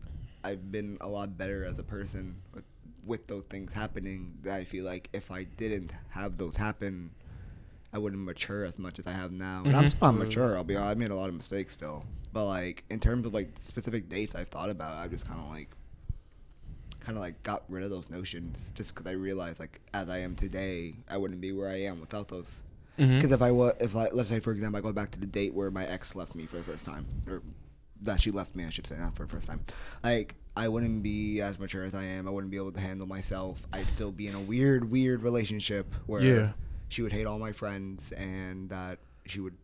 [0.48, 2.64] I've been a lot better as a person with,
[3.04, 4.38] with those things happening.
[4.42, 7.10] That I feel like if I didn't have those happen,
[7.92, 9.66] I wouldn't mature as much as I have now.
[9.68, 9.88] And I'm Mm-hmm.
[9.88, 10.56] still not mature.
[10.56, 10.96] I'll be honest.
[10.96, 12.04] I made a lot of mistakes still.
[12.32, 15.48] But like in terms of like specific dates I've thought about, I just kind of
[15.50, 15.68] like
[17.00, 20.18] kind of like got rid of those notions just because I realized like as I
[20.18, 22.62] am today, I wouldn't be where I am without those.
[23.16, 25.26] Because if I was, if I let's say for example, I go back to the
[25.26, 27.42] date where my ex left me for the first time, or
[28.02, 29.60] that she left me, I should say, not for the first time.
[30.04, 32.26] Like I wouldn't be as mature as I am.
[32.26, 33.66] I wouldn't be able to handle myself.
[33.72, 36.52] I'd still be in a weird, weird relationship where Yeah.
[36.88, 39.54] she would hate all my friends and that she would.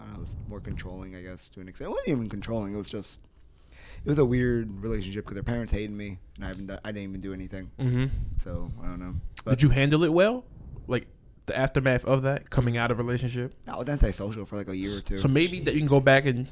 [0.00, 1.88] I don't know, it was more controlling, I guess, to an extent.
[1.88, 2.74] It wasn't even controlling.
[2.74, 3.20] It was just,
[4.04, 7.08] it was a weird relationship because her parents hated me, and I haven't, I didn't
[7.10, 7.70] even do anything.
[7.78, 8.06] hmm
[8.38, 9.14] So I don't know.
[9.48, 10.44] Did you handle it well?
[10.88, 11.06] Like
[11.46, 13.54] the aftermath of that, coming out of a relationship.
[13.68, 15.18] I was antisocial for like a year or two.
[15.18, 16.48] So maybe that you can go back and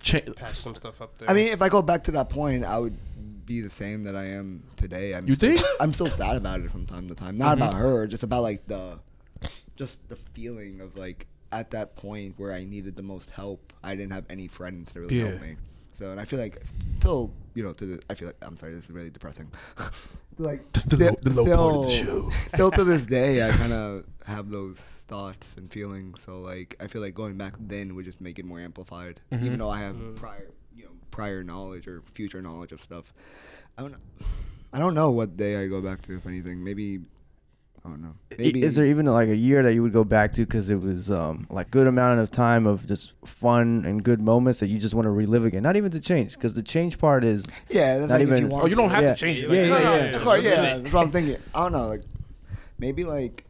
[0.00, 0.34] change.
[0.36, 1.30] Patch some stuff up there.
[1.30, 2.96] I mean, if I go back to that point, I would
[3.46, 5.14] be the same that I am today.
[5.14, 5.66] I'm You still, think?
[5.80, 7.36] I'm still sad about it from time to time.
[7.38, 7.62] Not Mhm.
[7.68, 8.98] about her, just about like the,
[9.76, 13.96] just the feeling of like at that point where I needed the most help, I
[13.96, 15.56] didn't have any friends to really help me.
[16.00, 16.58] So, and I feel like
[16.98, 19.50] still, you know, to the, I feel like I'm sorry, this is really depressing.
[20.38, 22.32] like The low- the low part of the show.
[22.54, 26.22] still to this day, I kind of have those thoughts and feelings.
[26.22, 29.42] So like, I feel like going back then would just make it more amplified, Mhm.
[29.44, 33.12] even though I have prior, you know, prior knowledge or future knowledge of stuff.
[33.76, 33.94] I don't.
[34.72, 36.64] I don't know what day I go back to, if anything.
[36.64, 37.00] Maybe,
[37.84, 38.14] I don't know.
[38.36, 40.80] Maybe is there even like a year that you would go back to because it
[40.80, 44.78] was um, like good amount of time of just fun and good moments that you
[44.78, 45.62] just want to relive again?
[45.62, 48.42] Not even to change, because the change part is Yeah, that's Not like if even-
[48.42, 49.14] you want Oh, you don't have Yeah.
[49.14, 49.42] to change it.
[49.44, 50.10] Yeah, Like, yeah, no, no, yeah.
[50.10, 51.36] no, Of course, yeah, that's what I'm thinking.
[51.54, 52.02] I don't know, like
[52.78, 53.46] maybe like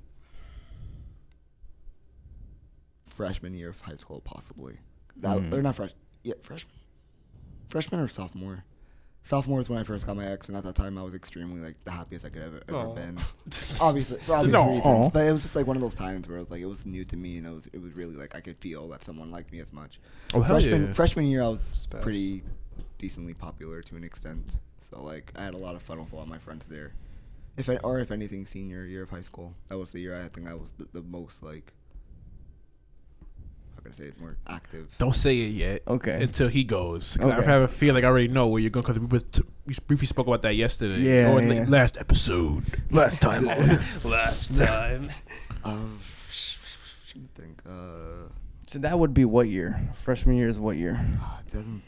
[3.07, 4.79] freshman year of high school, possibly.
[5.16, 5.53] That Mm.
[5.53, 5.90] or not fresh,
[6.23, 6.73] yeah, freshman,
[7.69, 8.64] freshman or sophomore.
[9.22, 11.61] Sophomore is when I first got my ex, and at that time I was extremely
[11.61, 12.94] like the happiest I could have ever Aw.
[12.94, 13.18] been.
[13.80, 14.68] Obviously, for obvious No.
[14.70, 15.11] reasons, Aw.
[15.11, 16.87] but it was just like one of those times where it was like it was
[16.87, 19.30] new to me, and it was it was really like I could feel that someone
[19.30, 20.00] liked me as much.
[20.35, 20.92] Oh, hell freshman yeah.
[20.92, 22.00] freshman year, I was Spaz.
[22.00, 22.42] pretty
[22.98, 24.56] decently popular to an extent.
[24.80, 26.92] So like I had a lot of fun with a lot of my friends there.
[27.56, 29.52] If I, or if anything, senior year of high school.
[29.68, 31.74] That was the year I think I was the, the most like.
[33.90, 34.20] How can I say it?
[34.20, 34.94] More active.
[34.98, 35.83] Don't say it yet.
[35.88, 36.22] Okay.
[36.22, 37.16] Until he goes.
[37.16, 39.42] 'Cause I have a feeling like I already know where you're going because we t-
[39.66, 40.98] we briefly spoke about that yesterday.
[41.00, 41.64] Yeah, Or in the yeah.
[41.68, 42.64] last episode.
[42.90, 43.44] Last time.
[44.05, 45.11] Last time.
[45.64, 48.29] Um, I think uh,
[48.66, 49.88] so that would be what year?
[50.05, 50.94] Freshman year is what year?
[51.22, 51.83] uh, 2000.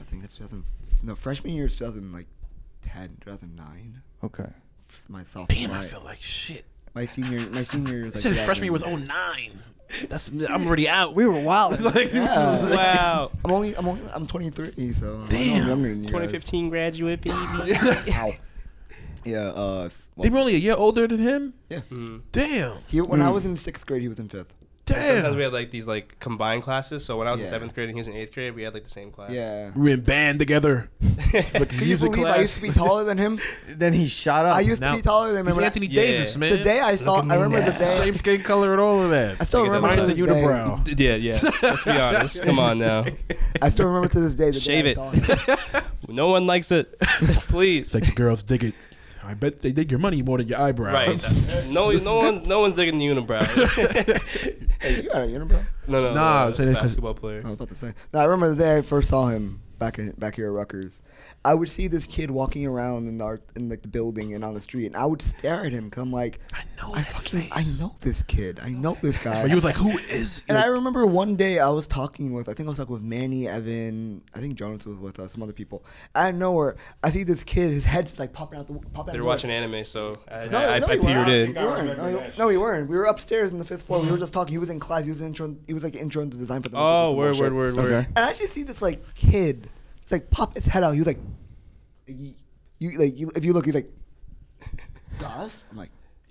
[0.00, 0.64] I think it's 2000.
[1.02, 2.26] No, freshman year is 2000 like
[2.82, 4.00] 10, 2009.
[4.22, 4.48] Okay.
[5.08, 5.46] My sophomore.
[5.48, 6.64] Damn, I feel like shit.
[6.94, 7.40] My senior.
[7.50, 8.22] My senior is It like.
[8.36, 9.06] said freshman year was 2000.
[9.08, 9.58] 09.
[10.08, 11.14] That's I'm already out.
[11.14, 11.78] We were wild.
[11.94, 12.24] Like, Yeah.
[12.74, 13.30] wow.
[13.44, 13.76] I'm only.
[13.76, 14.02] I'm only.
[14.12, 15.14] I'm 23, so.
[15.22, 15.68] I'm Damn.
[15.68, 16.30] younger than you guys.
[16.30, 17.36] 2015 graduate, baby.
[18.12, 18.32] Ow.
[19.24, 19.38] Yeah.
[19.38, 19.88] Uh.
[20.18, 21.54] They were only a year older than him.
[21.70, 21.80] Yeah.
[21.90, 22.22] Mm.
[22.32, 22.78] Damn.
[22.88, 23.34] He when I Hmm.
[23.34, 24.54] was in sixth grade, he was in fifth.
[24.86, 27.04] Sometimes we had like these like combined classes.
[27.04, 27.50] So when I was in Yeah.
[27.52, 29.30] seventh grade and he was in eighth grade, we had like the same class.
[29.30, 29.70] Yeah.
[29.74, 30.90] We were in band together.
[31.32, 32.36] Fucking Can you music believe class.
[32.36, 33.40] I used to be taller than him?
[33.68, 34.54] then he shot up.
[34.56, 35.46] I used to Now- be taller than him.
[35.46, 36.02] He's When I- Anthony Yeah.
[36.02, 36.50] Davis, man.
[36.58, 37.84] The day I saw, I remember the day.
[37.84, 39.36] Same skin color and all of that.
[39.40, 40.42] I still Look at remember to Mine's this the day.
[40.42, 41.00] unibrow.
[41.00, 41.50] Yeah, yeah.
[41.62, 42.42] Let's be honest.
[42.42, 43.06] Come on now.
[43.62, 44.98] I still remember to this day the Shave day it.
[44.98, 45.10] I saw
[45.80, 45.84] him.
[46.06, 46.98] No one likes it.
[47.48, 47.86] Please.
[47.86, 48.74] It's like the girls dig it.
[49.26, 50.92] I bet they dig your money more than your eyebrows.
[50.92, 51.64] Right.
[51.74, 53.44] No, no one's no one's digging the unibrow.
[54.80, 55.64] Hey, you got a unibrow?
[55.88, 56.12] no, no.
[56.14, 57.40] Nah, uh, I'm saying basketball player.
[57.42, 57.94] I was about to say.
[58.12, 61.00] No, I remember the day I first saw him back in back here at Rutgers.
[61.46, 64.54] I would see this kid walking around in the in like the building and on
[64.54, 65.90] the street, and I would stare at him.
[65.90, 68.60] Come like, I know I that fucking, I know this kid.
[68.62, 69.42] I know this guy.
[69.42, 70.42] But you was like, who is?
[70.48, 73.02] And I remember one day I was talking with, I think I was talking with
[73.02, 75.84] Manny, Evan, I think Jonas was with us, some other people.
[76.14, 78.98] I know where I see this kid, his head's just like popping out the popping
[79.00, 79.56] out They the were watching door.
[79.58, 81.26] anime, so I, No, I, no, I, we weren't.
[81.26, 81.48] peered in.
[81.48, 81.54] We.
[81.54, 82.88] No, we- no, we weren't.
[82.88, 84.00] We were upstairs in the fifth floor.
[84.00, 84.52] We were just talking.
[84.52, 85.04] He was in class.
[85.04, 85.54] He was intro.
[85.66, 86.78] He was like intro into design for the.
[86.78, 88.06] Oh, some word, word, word, word.
[88.16, 89.68] And I just see this like kid,
[90.04, 90.92] it's like pop his head out.
[90.92, 91.18] He was like,
[92.06, 92.34] you,
[92.78, 93.90] you like you, if you look, he's like,
[95.18, 95.60] Gus.
[95.70, 95.90] I'm like,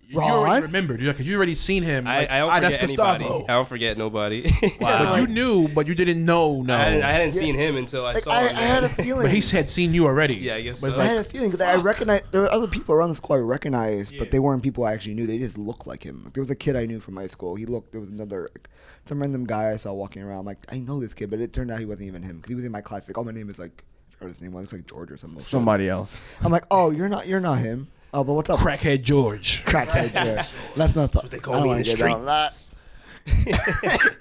[0.09, 0.61] you already Ron.
[0.63, 1.01] remembered.
[1.01, 2.05] You're like, you already seen him.
[2.05, 3.23] I, like, I don't ah, forget that's anybody.
[3.23, 3.43] Gustavo.
[3.45, 4.53] I don't forget nobody.
[4.61, 6.61] Yeah, but you knew, but you didn't know.
[6.61, 7.39] No, I hadn't, I hadn't Yeah.
[7.41, 8.55] seen him until I Like saw I, him.
[8.57, 8.95] I had a man.
[8.95, 9.21] feeling.
[9.23, 10.35] but he had seen you already.
[10.35, 10.99] Yeah, I guess But so.
[10.99, 13.39] I had a feeling because I recognized there were other people around the school I
[13.39, 15.25] recognized, but they weren't people I actually knew.
[15.25, 16.23] They just looked like him.
[16.25, 17.55] Like, there was a kid I knew from high school.
[17.55, 17.93] He looked.
[17.93, 18.69] There was another, like,
[19.05, 20.39] some random guy I saw walking around.
[20.39, 22.49] I'm like, I know this kid, but it turned out he wasn't even him because
[22.49, 23.07] he was in my class.
[23.07, 24.71] Like, oh, my name is like, I forgot his name was.
[24.71, 25.39] Like George or something.
[25.39, 26.15] Somebody else.
[26.41, 27.27] I'm like, oh, you're not.
[27.27, 27.87] You're not him.
[28.13, 28.59] Oh, but what's up?
[28.59, 29.63] crackhead George.
[29.65, 30.13] Crackhead.
[30.13, 30.45] yeah.
[30.75, 31.23] Let's not talk.
[31.23, 32.51] What they call me in the get that.
[32.51, 34.15] streets.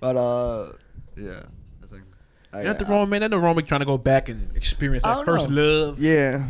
[0.00, 0.72] But uh,
[1.16, 1.42] yeah.
[1.82, 2.02] I think.
[2.52, 3.20] I, You're not the wrong man.
[3.22, 5.62] Not the wrong man trying to go back and experience that first know.
[5.62, 5.98] love.
[5.98, 6.46] Yeah.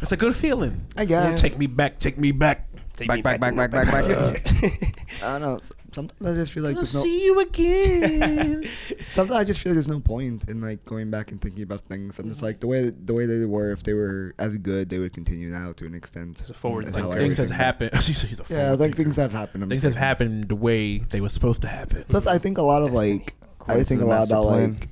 [0.00, 0.86] It's a good feeling.
[0.96, 1.40] I guess.
[1.40, 1.98] Take me back.
[1.98, 2.68] Take me back.
[2.96, 4.02] Take Back, me back, to back, my back, back,
[5.22, 5.60] I don't know.
[5.96, 7.02] Sometimes I just feel like I'll there's no.
[7.02, 8.68] see you again.
[9.12, 12.18] Sometimes I just feel there's no point in like going back and thinking about things.
[12.18, 12.44] I'm just mm-hmm.
[12.44, 13.72] like the way the way they were.
[13.72, 16.38] If they were as good, they would continue now to an extent.
[16.40, 17.08] It's a forward That's thinker.
[17.12, 17.58] how I things have think.
[17.58, 17.90] happened.
[17.94, 18.96] You say Yeah, forward like thinker.
[19.04, 19.62] things have happened.
[19.62, 22.04] I'm Things just have like- happened the way they were supposed to happen.
[22.08, 23.34] Plus, I think a lot of like
[23.66, 24.72] I think a lot Master about plan.
[24.74, 24.88] like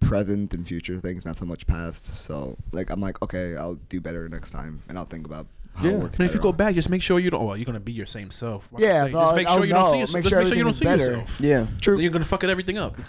[0.00, 2.06] present and future things, not so much past.
[2.24, 5.57] So like I'm like, okay, I'll do better next time, and I'll think about how
[5.82, 5.90] Yeah.
[5.90, 6.18] it I works.
[6.18, 7.44] mean, if you go back, just make sure you don't.
[7.46, 8.70] Well, you're gonna be your same self.
[8.72, 10.14] What Yeah, say, so just make sure you don't see yourself.
[10.14, 11.04] Make Just sure make sure you don't see better.
[11.04, 11.40] yourself.
[11.40, 11.66] Yeah.
[11.80, 11.98] True.
[12.00, 12.96] You're gonna fuck it everything up.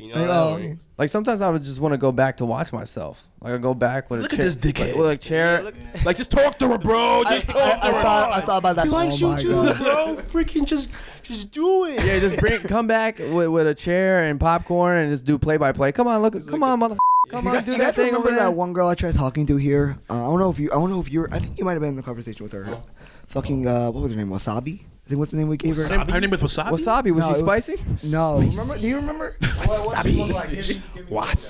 [0.00, 0.76] You know, Like, that oh, way.
[0.96, 3.26] Like sometimes I would just want to go back to watch myself.
[3.40, 4.96] Like I go back with Look a at chair, this dickhead.
[4.96, 5.72] with a chair.
[6.04, 7.24] like, just talk to her, bro.
[7.24, 8.02] Just I, talk to I her.
[8.02, 8.84] thought I thought about that.
[8.86, 9.76] He likes oh you too, God.
[9.78, 10.16] bro.
[10.16, 10.88] Freaking just,
[11.24, 12.04] just do it.
[12.04, 15.56] Yeah, just bring come back with, with a chair and popcorn and just do play
[15.56, 15.90] by play.
[15.90, 16.96] Come on, look, come on, mother.
[17.28, 18.44] Come You on, guys, do you that guys thing remember over there.
[18.46, 19.98] that one girl I tried talking to here?
[20.08, 20.70] Uh, I don't know if you.
[20.70, 21.28] I don't know if you're.
[21.32, 22.80] I think you might have been in the conversation with her.
[23.28, 23.66] Fucking.
[23.68, 24.28] Uh, what was her name?
[24.30, 24.80] Wasabi.
[24.80, 25.82] I think what's the name we gave her.
[25.82, 26.70] Her name, her name is Wasabi.
[26.70, 28.10] Wasabi, was No, she it was- spicy?
[28.10, 28.78] No, remember?
[28.78, 29.36] Do you remember?
[29.40, 30.14] Wasabi.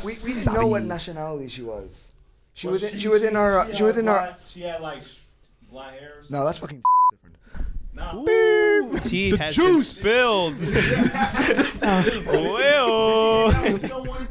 [0.05, 1.89] We, we didn't know what nationality she was.
[2.55, 2.99] She was in.
[2.99, 3.73] She was in our.
[3.75, 4.37] She was in our.
[4.49, 4.99] She had like
[5.71, 6.15] black hair.
[6.19, 6.83] or No, that's fucking
[7.99, 8.93] different.
[8.93, 8.99] Nah.
[9.01, 10.03] Tea The has juice.
[10.03, 11.75] been spilled.
[12.29, 13.53] Well.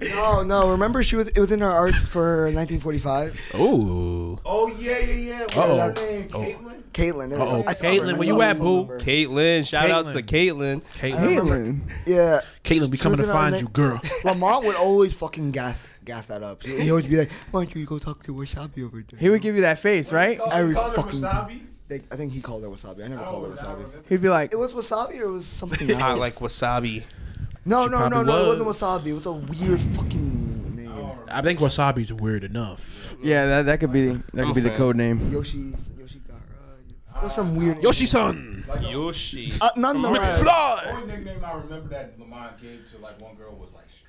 [0.02, 0.70] No, no.
[0.70, 1.28] Remember, she was.
[1.30, 3.40] It was in our art for 1945.
[3.56, 4.40] Ooh.
[4.46, 5.40] Oh yeah, yeah, yeah.
[5.42, 5.78] What's Uh-oh.
[5.80, 6.28] her name?
[6.34, 6.40] Oh.
[6.40, 6.84] Caitlin.
[6.94, 7.30] Caitlin.
[7.30, 7.64] there we Uh-oh.
[7.64, 7.70] go.
[7.70, 8.78] I thought- Caitlin, where you thought at, her boo?
[8.78, 9.00] number.
[9.00, 10.82] Caitlin, shout out to Caitlin.
[10.98, 11.80] Caitlin.
[12.06, 12.42] Yeah.
[12.64, 14.00] Caitlin, we She coming to in our find na- you, girl.
[14.24, 16.64] Lamont would always fucking gas gas that up.
[16.64, 19.30] He he always be like, "Why don't you go talk to Wasabi over there?" He
[19.30, 20.40] would give you that face, right?
[20.52, 21.62] Every fucking wasabi?
[21.88, 23.06] They, I think he called her Wasabi.
[23.06, 24.10] I never I called her don't, I don't Wasabi.
[24.10, 26.02] He'd be like, It was Wasabi or it was something else.
[26.04, 27.04] I like wasabi.
[27.66, 28.52] No, She no, no, probably no.
[28.52, 29.04] It wasn't.
[29.04, 29.06] Wasabi.
[29.08, 31.12] It was a weird fucking name.
[31.30, 33.16] I think wasabi's weird enough.
[33.22, 35.32] yeah, that, that could be that could be the code name.
[35.32, 36.40] Yoshi, Yoshi Gara.
[37.18, 37.82] It was some weird.
[37.82, 38.66] Yoshi-san.
[38.82, 39.52] Yoshi.
[39.62, 40.42] Uh, nonetheless.
[40.44, 40.94] McFly.
[40.94, 44.07] Only nickname I remember that Lamont gave to like one girl was like Streaks.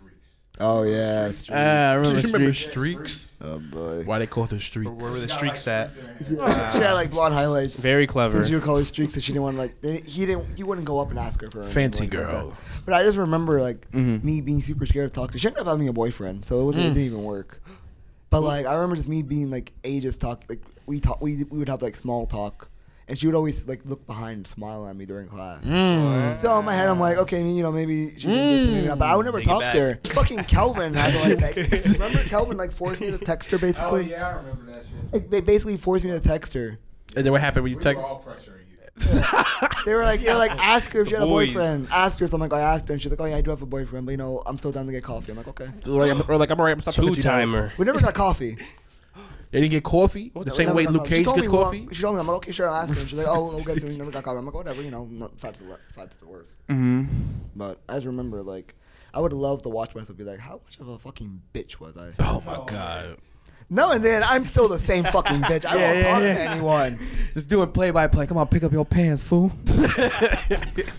[0.60, 1.50] Oh yeah, streaks.
[1.52, 3.12] Ah, I Do you remember, remember Streaks.
[3.12, 3.38] streaks?
[3.42, 4.02] oh boy.
[4.04, 4.90] Why they call it the streaks?
[4.90, 5.92] Where were the streaks at?
[6.26, 7.76] she had like blonde highlights.
[7.78, 8.38] Very clever.
[8.38, 9.80] Because you would call her streaks, so she didn't want to like.
[9.80, 10.58] They, he didn't.
[10.58, 12.56] You wouldn't go up and ask her for her Fancy name or like girl.
[12.84, 14.24] But I just remember like Mhm.
[14.24, 15.38] me being super scared to talk to.
[15.38, 16.86] She ended up having a boyfriend, so it wasn't.
[16.86, 17.62] It didn't even work.
[18.30, 20.42] But like I remember just me being like ages talk.
[20.48, 21.20] Like we talk.
[21.22, 22.68] We we would have like small talk,
[23.08, 25.64] and she would always like look behind, and smile at me during class.
[25.64, 26.38] Mm.
[26.40, 28.68] So in my head, I'm like, okay, I mean, you know, maybe she did this,
[28.68, 28.98] maybe not.
[28.98, 29.98] But I would never Take talk to her.
[30.04, 34.06] Fucking Kelvin had like, like remember Kelvin like forced me to text her basically.
[34.14, 35.12] Oh, yeah, I remember that shit.
[35.12, 36.78] Like, they basically forced me to text her.
[37.16, 38.02] And then what happened when you We text?
[38.02, 39.74] were all pressuring you.
[39.84, 41.48] They were like, they were like, ask her if she had a Boys.
[41.48, 41.88] boyfriend.
[41.90, 42.28] Ask her.
[42.28, 43.66] So I'm like, I asked her, and she's like, oh yeah, I do have a
[43.66, 45.30] boyfriend, but you know, I'm still down to get coffee.
[45.32, 45.68] I'm like, okay.
[45.86, 46.74] Or like, I'm, or like I'm alright.
[46.74, 47.72] I'm stop talking Two to you timer.
[47.78, 48.58] We never got coffee.
[49.50, 51.88] They didn't get coffee the same way Luke Cage told gets coffee.
[51.92, 53.00] She told me, I'm like, okay, sure, I'll ask her.
[53.00, 53.90] And she's like, oh, we'll get to it.
[53.90, 54.38] We never got coffee.
[54.38, 56.54] I'm like, whatever, you know, no, besides the, besides the worst.
[56.68, 57.04] Mm-hmm.
[57.56, 58.74] But I just remember, like,
[59.14, 61.96] I would love to watch myself be like, how much of a fucking bitch was
[61.96, 62.12] I?
[62.18, 63.16] Oh my god.
[63.70, 65.66] No, and then I'm still the same fucking bitch.
[65.66, 66.34] I Yeah, won't yeah, talk yeah.
[66.34, 66.98] to anyone.
[67.34, 68.26] Just doing play by play.
[68.26, 69.52] Come on, pick up your pants, fool.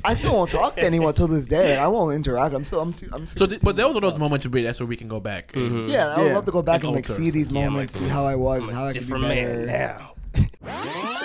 [0.06, 1.78] I still won't talk to anyone till this day.
[1.78, 2.54] I won't interact.
[2.54, 4.14] I'm still, I'm, su- I'm So, th- but those are timid.
[4.14, 5.52] those moments where that's where we can go back.
[5.54, 5.90] Mhm.
[5.90, 6.36] Yeah, I would Yeah.
[6.36, 8.36] love to go back Like and like see these Yeah, moments, like, see how I
[8.36, 9.66] was, I'm and how a I could be different better.
[9.66, 10.14] man now.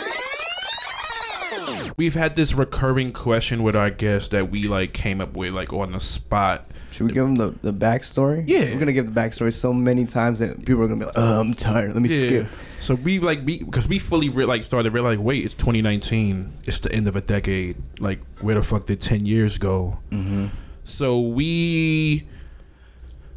[1.96, 5.72] We've had this recurring question with our guests that we like came up with like
[5.72, 6.66] on the spot.
[6.90, 8.44] Should we give them the, the backstory?
[8.46, 8.72] Yeah.
[8.72, 11.40] We're gonna give the backstory so many times that people are gonna be like, "Oh,
[11.40, 11.92] I'm tired.
[11.92, 12.46] Let me skip."
[12.80, 16.80] So we like we because we fully re- like started realizing wait it's 2019 it's
[16.80, 20.46] the end of a decade like where the fuck did 10 years go Mm-hmm.
[20.84, 22.26] so we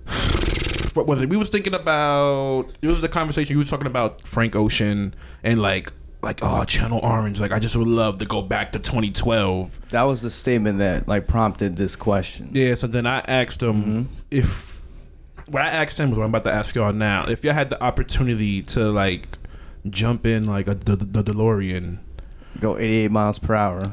[0.96, 4.22] what was it we was thinking about it was the conversation you was talking about
[4.24, 8.42] Frank Ocean and like like oh Channel Orange like I just would love to go
[8.42, 12.50] back to 2012 That was the statement that like prompted this question.
[12.54, 14.08] yeah so then I asked him Mhm.
[14.32, 14.82] if
[15.50, 17.70] what I asked him was what I'm about to ask y'all now if y'all had
[17.70, 19.38] the opportunity to like
[19.90, 22.00] jump in like a the, the DeLorean
[22.60, 23.92] Go 88 miles per hour.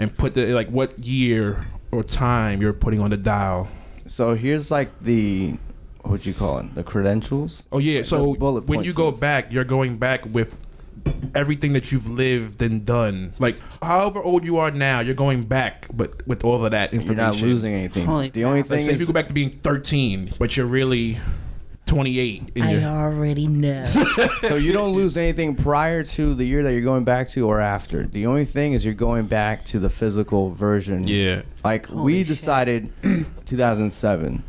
[0.00, 3.68] and put the like what year or time you're putting on the dial.
[4.06, 5.56] So here's like the
[6.02, 7.64] what you call it, the credentials.
[7.72, 10.54] Oh yeah, so bullet when you to go back, you're going back with
[11.34, 13.34] everything that you've lived and done.
[13.38, 17.02] Like however old you are now, you're going back, but with all of that You're
[17.02, 17.40] information.
[17.40, 18.06] not losing anything.
[18.06, 18.70] Holy the only crap.
[18.70, 21.18] Like, thing say if you go back to being 13, but you're really
[21.86, 22.52] 28.
[22.56, 23.84] And I you're, already know.
[24.42, 27.60] so you don't lose anything prior to the year that you're going back to or
[27.60, 28.06] after.
[28.06, 31.06] The only thing is you're going back to the physical version.
[31.06, 31.42] yeah.
[31.64, 32.28] Like Holy we shit.
[32.28, 32.92] decided
[33.46, 34.42] 2007.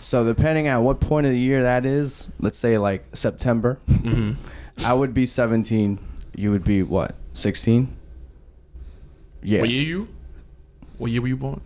[0.00, 4.32] So depending on what point of the year that is, let's say like September, hmm
[4.84, 5.98] I would be 17.
[6.34, 7.14] You would be what?
[7.34, 7.96] 16?
[9.42, 9.60] Yeah.
[9.60, 10.08] What year you?
[10.98, 11.60] What year were you born?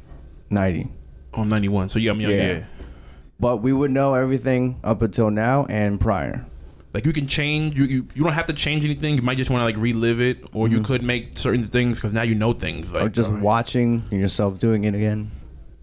[0.50, 0.90] 90.
[1.34, 1.88] Oh, 91.
[1.90, 2.30] So yeah, I'm young.
[2.30, 2.52] Yeah.
[2.52, 2.64] Yeah.
[3.38, 6.46] But we would know everything up until now and prior.
[6.94, 7.76] Like you can change.
[7.76, 9.16] You you, you don't have to change anything.
[9.16, 10.86] You might just want to like relive it, or you mm-hmm.
[10.86, 12.90] could make certain things because now you know things.
[12.90, 13.42] Like or just alright.
[13.42, 15.30] watching yourself doing it again.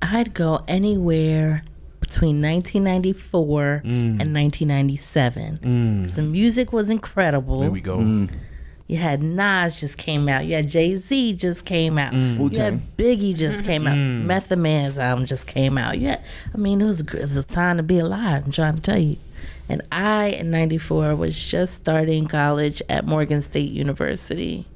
[0.02, 1.64] I'd go anywhere
[2.04, 5.60] between 1994 and 1997.
[5.60, 6.16] Mm.
[6.16, 7.62] The music was incredible.
[7.62, 8.00] There we go.
[8.00, 8.30] Mm.
[8.88, 10.46] You had Nas just came out.
[10.46, 12.12] You had Jay Z just came out.
[12.12, 12.54] Mm.
[12.54, 13.98] You had Biggie just came out.
[13.98, 15.98] Method Man's album just came out.
[15.98, 16.20] Yeah,
[16.54, 18.46] I mean it was it was a time to be alive.
[18.46, 19.16] I'm trying to tell you.
[19.70, 24.68] And I in '94 was just starting college at Morgan State University.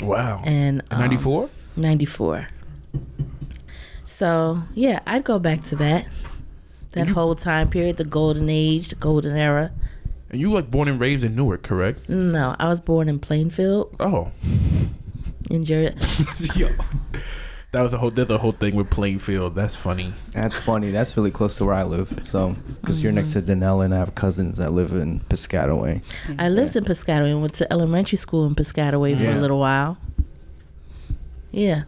[0.00, 0.42] Wow.
[0.44, 1.48] And um, 94.
[1.76, 2.48] 94.
[4.04, 6.06] So yeah, I'd go back to that.
[6.96, 9.70] That you- whole time period, the golden age, the golden era.
[10.30, 12.08] And you like born and raised in Newark, correct?
[12.08, 14.32] No, I was born in Plainfield, Oh.
[15.50, 16.48] in Jersey.
[16.60, 16.70] Yo.
[17.72, 18.10] That was a whole.
[18.10, 19.54] There's a whole thing with Plainfield.
[19.54, 20.14] That's funny.
[20.32, 20.90] That's funny.
[20.92, 22.22] That's really close to where I live.
[22.24, 23.62] So, because you're next to mm-hmm.
[23.62, 26.02] Danelle and I have cousins that live in Piscataway.
[26.38, 29.38] I lived in Piscataway and went to elementary school in Piscataway for Yeah.
[29.38, 29.98] a little while.
[31.52, 31.82] Yeah.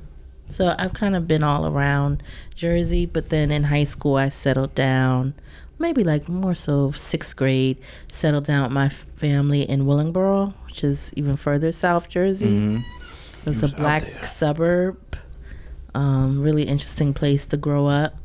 [0.48, 2.22] So I've kind of been all around
[2.54, 5.34] Jersey, but then in high school I settled down,
[5.78, 7.78] maybe like more so sixth grade,
[8.10, 12.46] settled down with my family in Willingboro, which is even further south Jersey.
[12.46, 12.84] Mhm.
[13.46, 14.96] It's You a was out black suburb.
[15.94, 18.16] Um, really interesting place to grow up.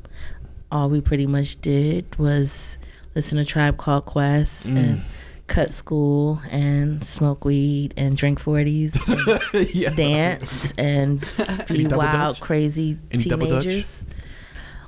[0.71, 2.77] All we pretty much did was
[3.15, 4.77] listen to Tribe Called Quest Mm.
[4.77, 5.01] and
[5.47, 9.89] cut school and smoke weed and drink 40s and yeah.
[9.89, 11.19] dance and
[11.67, 14.05] be double wild, crazy Any teenagers.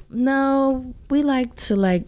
[0.10, 2.06] No, we like to like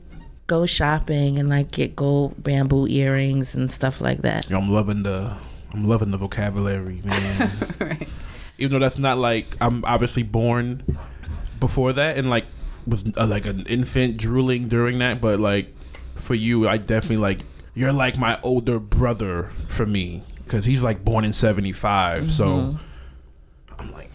[0.48, 4.50] go shopping and like get gold bamboo earrings and stuff like that.
[4.50, 5.36] Yo, I'm loving the.
[5.74, 7.52] I'm loving the vocabulary, man.
[7.80, 8.08] right.
[8.58, 10.98] Even though that's not like I'm obviously born
[11.60, 12.46] before that, and like
[12.88, 15.76] was uh, like an infant drooling during that, but like
[16.16, 17.40] for you, I definitely like
[17.78, 22.32] you're like my older brother for me because he's like born in '75.
[22.32, 22.78] So
[23.78, 24.10] I'm like,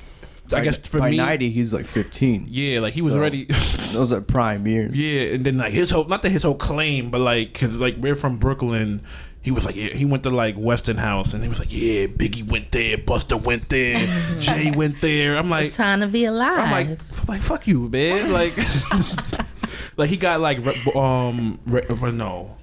[0.46, 2.46] I By- guess for by me, 90, he's like 15.
[2.50, 3.44] yeah, like he was So- already.
[3.92, 4.94] Those are prime years.
[4.94, 7.96] Yeah, and then like his whole not that his whole claim, but like because like
[7.98, 9.02] we're from Brooklyn.
[9.44, 12.48] He was like, yeah, he went to like Westinghouse, and he was like, yeah, Biggie
[12.48, 13.98] went there, Busta went there,
[14.38, 15.36] Jay went there.
[15.36, 16.60] I'm like, Time to be alive.
[16.60, 18.30] I'm like, f- like fuck you, man.
[18.32, 18.52] Like,
[19.96, 22.56] like he got like re- um re- uh, no,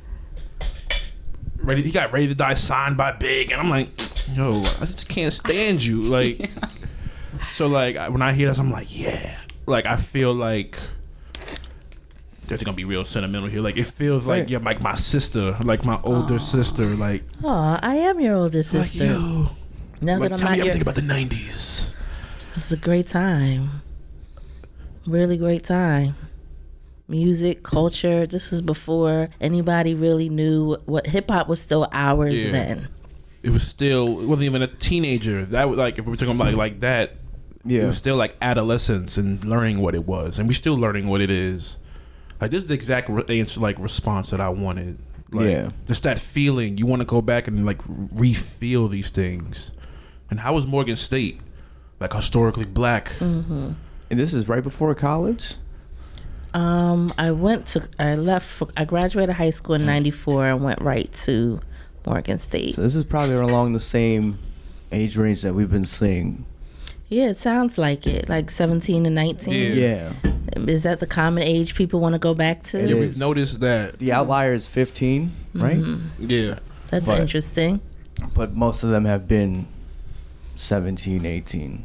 [1.62, 1.82] ready.
[1.82, 3.90] He got ready to die signed by Big, and I'm like,
[4.36, 6.02] yo, I just can't stand you.
[6.10, 6.50] Like,
[7.54, 9.38] so like when I hear this, I'm like, yeah.
[9.66, 10.78] Like I feel like.
[12.48, 13.62] This is gonna be real sentimental here.
[13.62, 14.50] Like it feels like Right.
[14.50, 16.86] you're like my sister, like my older sister.
[16.88, 19.06] Like, oh, I am your older like sister.
[19.06, 19.52] yo,
[20.02, 21.94] now like that I'm tell not me your, everything about the '90s.
[22.56, 23.84] it's a great time.
[25.06, 26.16] Really great time.
[27.10, 28.26] Music, culture.
[28.28, 31.60] This was before anybody really knew what hip hop was.
[31.60, 32.52] Still ours Yeah.
[32.52, 32.88] then.
[33.42, 35.46] it was still it wasn't even a teenager.
[35.46, 37.86] That was like if we're talking about like that, it Yeah.
[37.86, 41.32] was still like adolescence and learning what it was, and we're still learning what it
[41.32, 41.78] is.
[42.42, 44.98] Like this is the exact re- answer, like response that I wanted.
[45.32, 45.70] Like, Yeah.
[45.88, 49.72] just that feeling you want to go back and like re-feel these things.
[50.30, 51.40] And how was Morgan State,
[52.00, 53.14] like historically black?
[53.20, 53.72] Mm-hmm.
[54.12, 55.56] And this is right before college?
[56.54, 57.88] Um, I went to.
[58.00, 58.48] I left.
[58.48, 61.60] For, I graduated high school in '94 and went right to
[62.06, 62.76] Morgan State.
[62.76, 64.40] So this is probably along the same
[64.92, 66.46] age range that we've been seeing.
[67.08, 68.30] Yeah, it sounds like it.
[68.30, 69.54] Like 17 to 19.
[69.78, 70.14] Yeah.
[70.24, 70.64] Yeah.
[70.68, 72.80] Is that the common age people want to go back to?
[72.80, 73.98] It Yeah, we've noticed that.
[74.00, 75.84] The outlier is 15, right?
[76.20, 77.82] Yeah, That's But- interesting.
[78.36, 79.68] But most of them have been
[80.56, 81.84] 17, 18.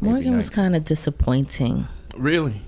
[0.00, 1.86] maybe Morgan was kind of disappointing.
[2.16, 2.62] really.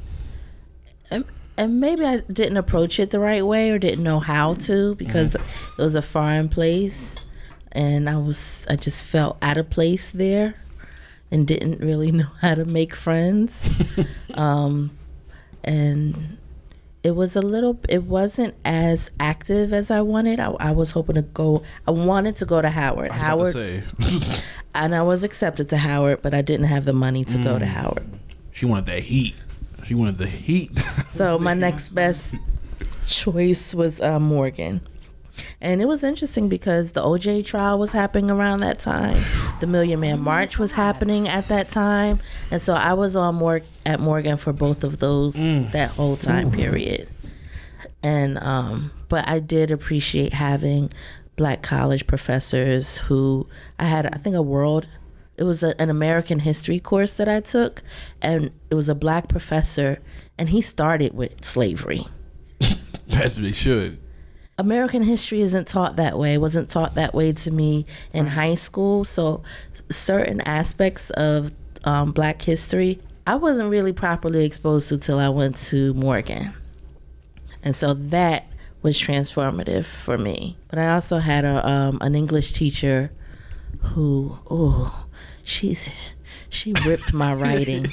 [1.60, 5.34] And, maybe I didn't approach it the right way or didn't know how to because
[5.34, 5.42] it
[5.78, 7.16] was a foreign place
[7.72, 10.56] and I was I just felt out of place there
[11.30, 13.68] and didn't really know how to make friends.
[14.34, 14.96] um,
[15.62, 16.38] and
[17.02, 20.40] it was a little it wasn't as active as I wanted.
[20.40, 23.10] I, I was hoping to go I wanted to go to Howard.
[23.10, 24.42] I was about Howard
[24.74, 27.66] and I was accepted to Howard, but I didn't have the money to go to
[27.66, 28.06] Howard.
[28.50, 29.34] she wanted that heat.
[29.90, 30.70] She wanted the heat.
[31.10, 32.36] So my next best
[33.08, 34.80] choice was uh, Morgan.
[35.60, 39.20] And it was interesting because the OJ trial was happening around that time.
[39.58, 42.20] The Million Man March was happening at that time.
[42.52, 46.52] And so I was on Mor- at Morgan for both of those that whole time
[46.52, 47.08] period.
[48.00, 50.92] And um but I did appreciate having
[51.34, 54.86] black college professors who I had I think a world
[55.40, 57.82] it was a, an American history course that I took
[58.20, 59.98] and it was a black professor
[60.38, 62.06] and he started with slavery.
[63.10, 63.98] As they should.
[64.58, 66.34] American history isn't taught that way.
[66.34, 69.06] It wasn't taught that way to me in high school.
[69.06, 69.42] So
[69.88, 71.52] certain aspects of
[71.84, 76.52] um, Black history, I wasn't really properly exposed to till I went to Morgan,
[77.62, 78.48] and so that
[78.82, 80.58] was transformative for me.
[80.68, 83.10] But I also had a um, an English teacher
[83.80, 85.06] who, oh,
[85.50, 85.90] she's
[86.48, 87.86] she ripped my writing.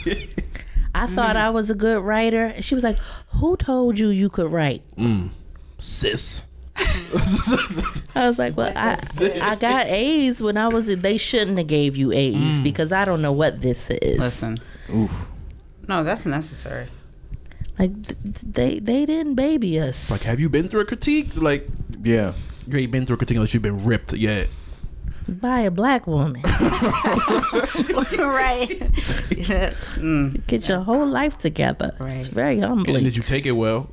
[0.96, 2.56] I thought I was a good writer.
[2.62, 2.98] She was like,
[3.40, 5.30] "Who told you you could write?" Mm.
[5.80, 6.44] Sis.
[8.16, 8.98] I was like, well, I
[9.42, 10.88] I got A's when I was.
[10.88, 14.20] They shouldn't have gave you A's because I don't know what this is.
[14.20, 14.58] Listen.
[14.94, 15.28] Oof.
[15.88, 16.88] No, that's necessary.
[17.80, 20.10] Like th- they they didn't baby us.
[20.12, 21.30] Like, have you been through a critique?
[21.36, 21.68] Like,
[22.04, 22.34] Yeah.
[22.68, 24.48] you ain't been through a critique unless you've been ripped yet.
[25.28, 26.42] By a black woman.
[28.18, 28.70] right.
[29.36, 29.74] Yeah.
[29.98, 30.46] Mm.
[30.48, 31.96] Get your whole life together.
[32.02, 32.34] It's Right.
[32.34, 33.04] very And humbling.
[33.04, 33.90] did you take it well?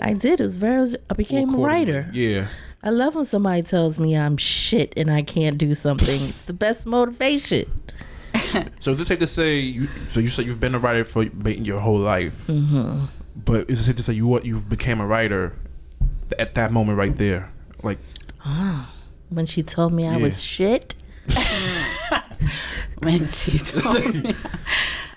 [0.00, 0.40] I did.
[0.40, 0.94] It was very.
[1.10, 2.08] I became a writer.
[2.12, 2.48] Yeah.
[2.82, 6.22] I love when somebody tells me I'm shit and I can't do something.
[6.22, 7.66] it's the best motivation.
[8.80, 9.88] So is it safe to say you?
[10.10, 13.04] So you said you've been a writer for your whole life, hmm
[13.34, 15.54] but is it safe to say you what you became a writer
[16.38, 17.50] at that moment right there?
[17.82, 17.98] Like,
[19.32, 20.22] When she told me I Yeah.
[20.22, 20.94] was shit.
[22.98, 24.34] When she told me.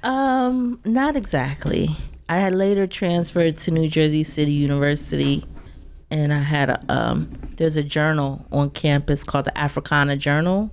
[0.01, 1.89] Um, not exactly.
[2.27, 5.45] I had later transferred to New Jersey City University,
[6.09, 7.31] and I had a um.
[7.57, 10.71] There's a journal on campus called the Africana Journal,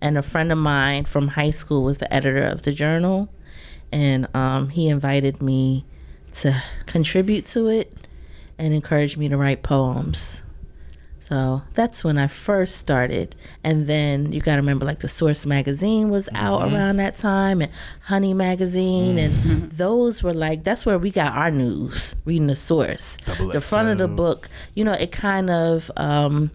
[0.00, 3.28] and a friend of mine from high school was the editor of the journal,
[3.92, 5.84] and um, he invited me
[6.36, 7.92] to contribute to it,
[8.58, 10.40] and encouraged me to write poems.
[11.24, 13.34] So that's when I first started.
[13.62, 16.74] And then you got to remember, like, the Source magazine was out mm-hmm.
[16.74, 17.72] around that time, and
[18.02, 19.18] Honey magazine.
[19.18, 19.68] And mm-hmm.
[19.74, 23.16] those were like, that's where we got our news, reading the Source.
[23.24, 26.50] Double the front of the book, you know, it kind of, um,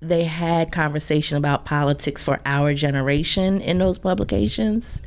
[0.00, 5.02] they had conversation about politics for our generation in those publications.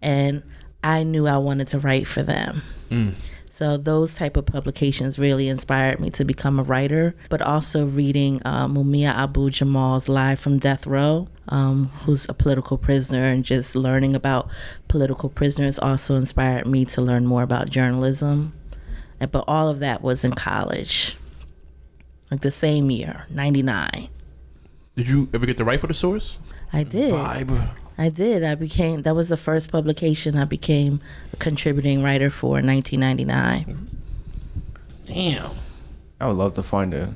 [0.00, 0.42] And
[0.82, 2.62] I knew I wanted to write for them.
[2.90, 3.14] Mm.
[3.54, 8.42] So those type of publications really inspired me to become a writer, but also reading
[8.44, 13.76] uh, Mumia Abu Jamal's Live from Death Row, um, who's a political prisoner, and just
[13.76, 14.50] learning about
[14.88, 18.54] political prisoners also inspired me to learn more about journalism.
[19.20, 21.16] But all of that was in college,
[22.32, 24.08] like the same year, '99.
[24.96, 26.40] Did you ever get to write for the source?
[26.72, 27.14] I did.
[27.14, 27.70] Vibe.
[27.96, 28.42] I did.
[28.42, 31.00] I became that was the first publication I became
[31.32, 33.88] a contributing writer for in 1999.
[35.06, 35.50] Damn.
[36.20, 37.14] I would love to find the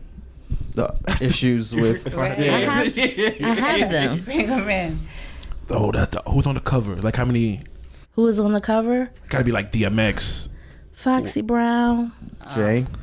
[0.75, 2.15] the issues with.
[2.19, 4.23] I have, I have them.
[4.23, 5.01] Bring them in.
[5.71, 6.97] Oh, that the, who's on the cover?
[6.97, 7.63] Like how many?
[8.13, 9.11] Who was on the cover?
[9.29, 10.49] Got to be like DMX.
[10.93, 12.13] Foxy Brown.
[12.55, 12.83] Jay.
[12.83, 12.97] Uh,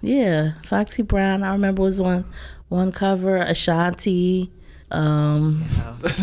[0.00, 1.42] yeah, Foxy Brown.
[1.42, 2.24] I remember was on
[2.68, 3.36] one cover.
[3.36, 4.50] Ashanti.
[4.90, 5.64] Um,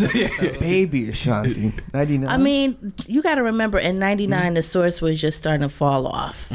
[0.60, 1.72] Baby Ashanti.
[1.92, 2.28] 99.
[2.28, 6.06] I mean, you got to remember in '99 the source was just starting to fall
[6.06, 6.46] off.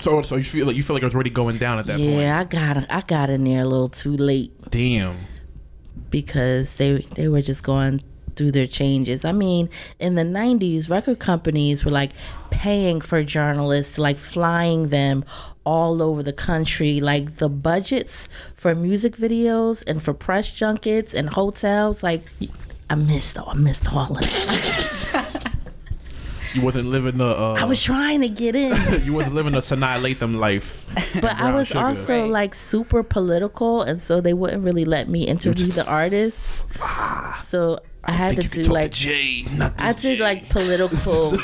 [0.00, 1.96] So, so you feel like you feel like it was already going down at that
[1.98, 2.10] point.
[2.10, 4.52] Yeah, I got I got in there a little too late.
[4.70, 5.16] Damn.
[6.10, 8.02] because they they were just going
[8.34, 9.24] through their changes.
[9.24, 12.10] I mean, in the 90s, record companies were like
[12.50, 15.24] paying for journalists, like flying them
[15.66, 17.00] all over the country.
[17.00, 22.22] Like the budgets for music videos and for press junkets and hotels, like
[22.88, 25.52] I missed I missed all of that.
[26.54, 27.26] You wasn't living the.
[27.36, 28.72] Uh, I was trying to get in.
[29.04, 30.86] you wasn't living the Sanaa Lathan life.
[31.20, 31.80] But I was sugar.
[31.84, 32.30] also Right.
[32.30, 36.64] like super political, and so they wouldn't really let me interview the artists.
[37.42, 41.36] So I had to do like to Jay, not I this did like political,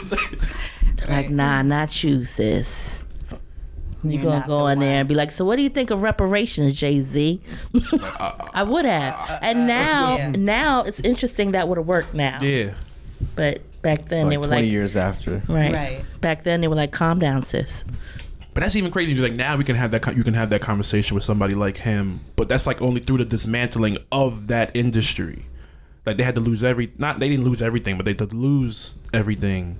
[1.08, 3.01] like nah, not you, sis.
[4.04, 5.90] You You're gonna go the in there and be like, so what do you think
[5.90, 7.40] of reparations, Jay Z?
[8.54, 10.30] I would have, and now, Yeah.
[10.30, 12.40] now it's interesting that would have worked now.
[12.42, 12.74] Yeah.
[13.36, 15.42] But back then they were like 20 like, years after.
[15.48, 15.72] right.
[15.72, 16.04] Right.
[16.20, 17.84] Back then they were like, calm down, sis.
[18.54, 19.14] But that's even crazy.
[19.14, 20.16] Like now we can have that.
[20.16, 22.20] You can have that conversation with somebody like him.
[22.36, 25.46] But that's like only through the dismantling of that industry.
[26.04, 26.92] Like they had to lose every.
[26.98, 29.78] Not they didn't lose everything, but they had to lose everything.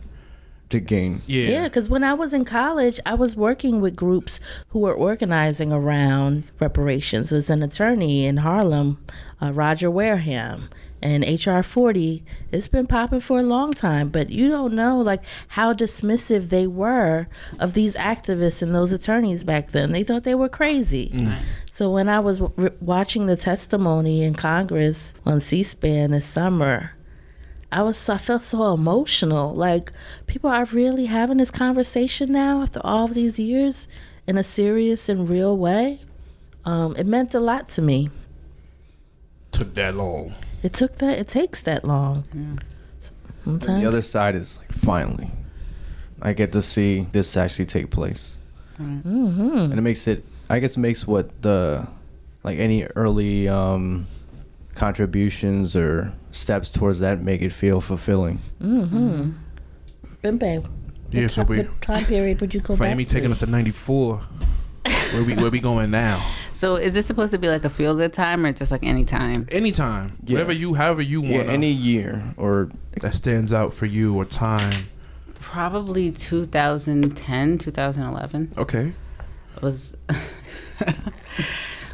[0.72, 1.22] To gain.
[1.26, 1.48] Yeah.
[1.48, 5.70] Yeah, because when I was in college, I was working with groups who were organizing
[5.72, 7.30] around reparations.
[7.30, 8.98] There's an attorney in Harlem,
[9.40, 10.70] uh, Roger Wareham,
[11.02, 12.24] and HR 40.
[12.52, 16.66] It's been popping for a long time, but you don't know like how dismissive they
[16.66, 17.26] were
[17.58, 19.92] of these activists and those attorneys back then.
[19.92, 21.12] They thought they were crazy.
[21.70, 26.92] So when I was w- watching the testimony in Congress on C-SPAN this summer,
[27.72, 29.54] I was I felt so emotional.
[29.54, 29.92] Like
[30.26, 33.88] people are really having this conversation now after all of these years
[34.26, 36.00] in a serious and real way.
[36.64, 38.10] Um, it meant a lot to me.
[39.50, 40.34] Took that long.
[40.62, 41.18] It took that.
[41.18, 42.24] It takes that long.
[42.32, 42.62] And
[43.44, 43.80] Sometimes.
[43.80, 45.30] the other side is like, finally,
[46.20, 48.38] I get to see this actually take place.
[48.78, 49.58] mm-hmm.
[49.58, 51.86] And it makes it, I guess, it makes what the,
[52.44, 54.06] like any early um,
[54.74, 58.40] contributions or steps towards that make it feel fulfilling.
[58.60, 59.30] Mm-hmm.
[60.22, 60.68] Bimbe.
[61.10, 61.26] Yeah.
[61.28, 61.58] So we.
[61.58, 63.14] What time period would you go Miami back to?
[63.16, 64.22] taking us to '94.
[65.12, 66.24] Where we where we going now?
[66.52, 69.04] So is this supposed to be like a feel good time or just like any
[69.04, 69.46] time?
[69.50, 70.34] Anytime, Yeah.
[70.34, 71.48] whatever you, however you Yeah, want.
[71.50, 72.70] any year or
[73.00, 74.72] that stands out for you or time.
[75.34, 78.92] Probably 2010, 2011 Okay.
[79.60, 79.94] was.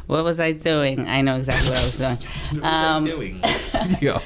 [0.09, 1.07] what was I doing?
[1.07, 2.17] I know exactly what I was doing.
[2.63, 3.97] Um, what were you doing?
[4.01, 4.19] yeah.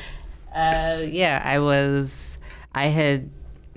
[0.55, 2.37] Uh, yeah, I was.
[2.73, 3.29] I had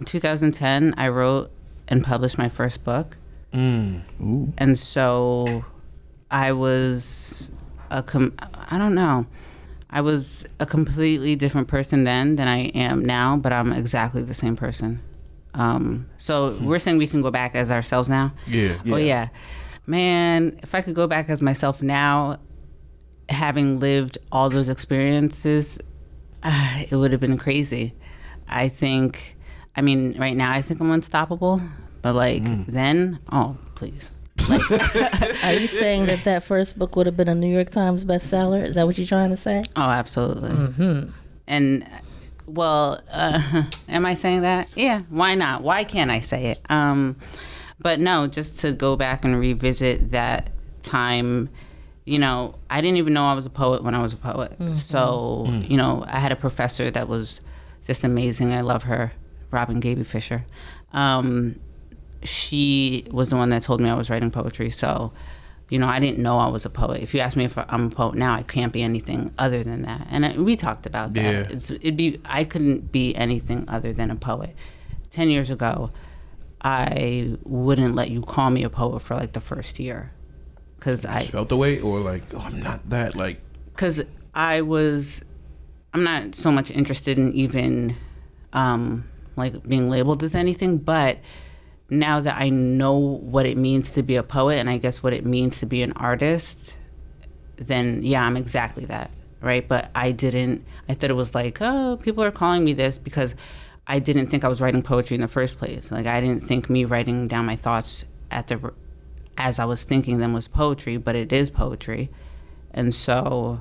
[0.05, 0.95] 2010.
[0.97, 1.51] I wrote
[1.89, 3.17] and published my first book,
[3.53, 4.03] Mm.
[4.21, 5.65] ooh, and so
[6.31, 7.51] I was
[7.91, 8.03] a.
[8.03, 8.35] Com-
[8.71, 9.27] I don't know.
[9.91, 14.35] I was a completely different person then than I am now, but I'm exactly the
[14.35, 15.01] same person.
[15.55, 18.33] Um, so we're saying we can go back as ourselves now.
[18.47, 18.77] Yeah.
[18.87, 19.29] Oh yeah,
[19.87, 20.59] man!
[20.62, 22.39] If I could go back as myself now,
[23.28, 25.78] having lived all those experiences,
[26.43, 27.95] uh, it would have been crazy.
[28.49, 29.37] I think.
[29.78, 31.61] I mean, right now I think I'm unstoppable,
[32.01, 34.11] but like then, oh please.
[35.43, 38.64] Are you saying that that first book would have been a New York Times bestseller?
[38.64, 39.64] Is that what you're trying to say?
[39.74, 40.51] Oh, absolutely.
[40.51, 41.11] Mm-hmm.
[41.49, 41.89] And
[42.47, 44.70] well, uh, am I saying that?
[44.76, 45.03] Yeah.
[45.09, 45.62] Why not?
[45.62, 46.61] Why can't I say it?
[46.68, 47.16] Um,
[47.79, 50.51] but no, just to go back and revisit that
[50.83, 51.49] time
[52.07, 54.53] you know, I didn't even know I was a poet when I was a poet.
[54.77, 57.41] So, you know, I had a professor that was
[57.85, 58.53] just amazing.
[58.53, 59.12] I love her,
[59.51, 60.47] Robin Gaby Fisher.
[60.93, 61.59] Um,
[62.22, 64.70] she was the one that told me I was writing poetry.
[64.70, 65.12] So,
[65.68, 67.03] you know, I didn't know I was a poet.
[67.03, 69.83] If you ask me if I'm a poet now, I can't be anything other than
[69.83, 70.07] that.
[70.09, 71.20] And I, we talked about that.
[71.20, 71.47] Yeah.
[71.51, 74.55] It's, it'd be I couldn't be anything other than a poet.
[75.11, 75.91] Ten years ago,
[76.61, 80.13] I wouldn't let you call me a poet for like the first year,
[80.79, 83.15] because I felt the way, or like, oh, I'm not that.
[83.15, 84.03] Like, because
[84.35, 85.25] I was,
[85.95, 87.95] I'm not so much interested in even,
[88.53, 89.05] um,
[89.37, 91.19] like being labeled as anything, but
[91.89, 95.13] now that I know what it means to be a poet and I guess what
[95.13, 96.77] it means to be an artist,
[97.57, 99.67] then yeah, I'm exactly that, right?
[99.67, 103.35] But I didn't, I thought it was like, oh, people are calling me this because
[103.87, 105.91] I didn't think I was writing poetry in the first place.
[105.91, 108.72] Like, I didn't think me writing down my thoughts at the,
[109.39, 112.11] as I was thinking them was poetry, but it is poetry.
[112.72, 113.61] And so,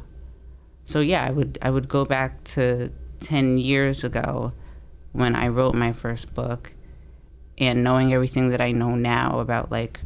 [0.84, 4.54] so yeah, I would I would go back to ten years ago
[5.14, 6.74] when I wrote my first book,
[7.58, 10.02] and knowing everything that I know now about like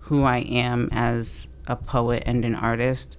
[0.00, 3.16] who I am as a poet and an artist,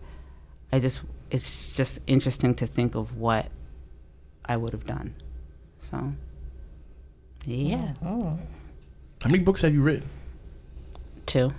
[0.72, 3.52] I just it's just interesting to think of what
[4.46, 5.16] I would have done.
[5.80, 6.14] So,
[7.48, 8.38] yeah, Oh.
[9.22, 10.10] how many books have you written?
[11.26, 11.54] two.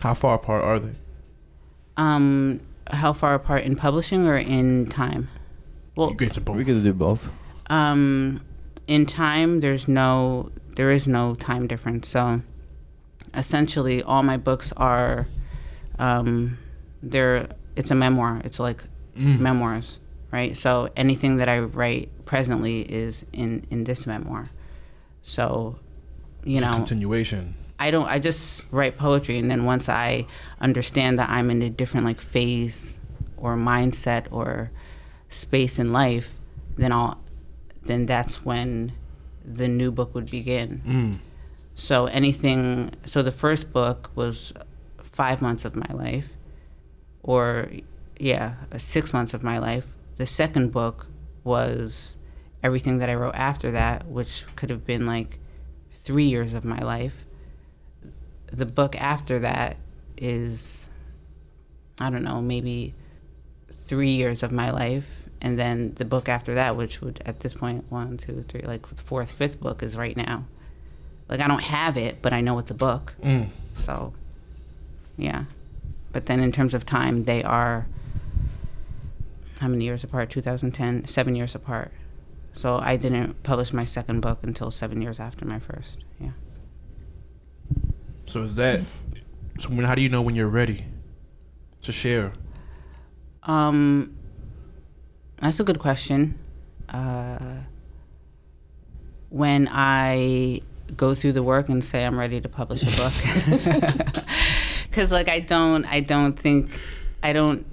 [0.00, 0.92] How far apart are they?
[1.96, 2.60] Um,
[2.90, 5.28] how far apart in publishing or in time?
[5.94, 6.56] Well, You get to both.
[6.56, 7.30] We could do both.
[7.68, 8.40] Um,
[8.88, 12.08] in time, there's no, there is no time difference.
[12.08, 12.40] So,
[13.34, 15.28] essentially, all my books are,
[15.98, 16.58] um,
[17.02, 18.40] they're, it's a memoir.
[18.44, 18.82] It's like
[19.14, 19.98] memoirs,
[20.32, 20.56] right?
[20.56, 24.48] So anything that I write presently is in in this memoir.
[25.22, 25.78] So,
[26.44, 27.54] you know, Continuation.
[27.78, 30.26] I don't I just write poetry and then once I
[30.60, 32.98] understand that I'm in a different like phase
[33.38, 34.70] or mindset or
[35.30, 36.30] space in life,
[36.76, 37.18] then I'll
[37.82, 38.92] then that's when
[39.42, 40.82] the new book would begin.
[40.86, 41.18] Mm.
[41.74, 44.52] So anything so the first book was
[45.02, 46.32] 5 months of my life
[47.22, 47.70] or
[48.18, 49.86] yeah, 6 months of my life.
[50.16, 51.06] The second book
[51.44, 52.14] was
[52.62, 55.38] everything that I wrote after that, which could have been like
[55.92, 57.24] 3 years of my life
[58.52, 59.76] the book after that
[60.16, 60.86] is
[61.98, 62.94] I don't know, maybe
[63.70, 65.06] three years of my life.
[65.42, 68.86] And then the book after that, which would at this point, one, two, three, like
[68.88, 70.44] the fourth, fifth book is right now.
[71.28, 73.14] Like I don't have it, but I know it's a book.
[73.22, 73.48] Mm.
[73.74, 74.12] So,
[75.16, 75.44] yeah.
[76.12, 77.86] But then in terms of time, they are
[79.60, 80.30] how many years apart?
[80.30, 81.92] 2010, seven years apart.
[82.60, 86.04] So I didn't publish my second book until seven years after my first.
[86.20, 86.32] Yeah.
[88.26, 88.82] So is that?
[89.58, 89.86] So when?
[89.86, 90.84] How do you know when you're ready
[91.80, 92.34] to share?
[93.44, 94.14] Um,
[95.38, 96.38] that's a good question.
[96.90, 97.60] Uh,
[99.30, 100.60] when I
[100.94, 103.14] go through the work and say I'm ready to publish a book,
[104.90, 106.78] because like I don't, I don't think,
[107.22, 107.64] I don't,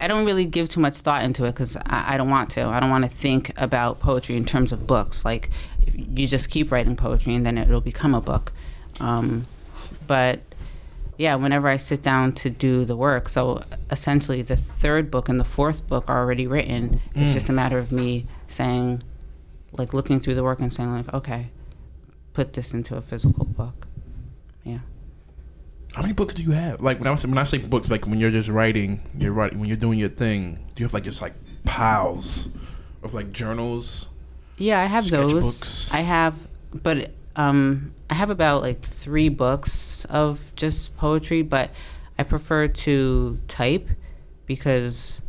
[0.00, 2.64] I don't really give too much thought into it because I, I don't want to.
[2.66, 5.24] I don't want to think about poetry in terms of books.
[5.24, 5.50] Like
[5.94, 8.52] you just keep writing poetry and then it'll become a book.
[8.98, 9.46] Um,
[10.06, 10.40] but
[11.18, 15.38] yeah, whenever I sit down to do the work, so essentially the third book and
[15.38, 17.00] the fourth book are already written.
[17.14, 19.02] It's just a matter of me saying,
[19.72, 21.50] like looking through the work and saying, like, okay,
[22.32, 23.86] put this into a physical book.
[25.94, 26.80] How many books do you have?
[26.80, 29.58] Like when I was, when I say books, like when you're just writing, you're writing
[29.58, 30.54] when you're doing your thing.
[30.74, 31.34] Do you have like just like
[31.64, 32.48] piles
[33.02, 34.06] of like journals?
[34.56, 35.32] Yeah, I have those.
[35.34, 35.92] Sketchbooks.
[35.94, 36.34] I have,
[36.72, 41.70] but um, I have about like three books of just poetry, but
[42.18, 43.88] I prefer to type
[44.46, 45.22] because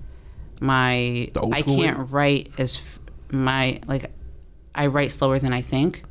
[0.59, 2.99] my I can't write as f-
[3.31, 4.11] my like
[4.75, 6.03] I write slower than I think,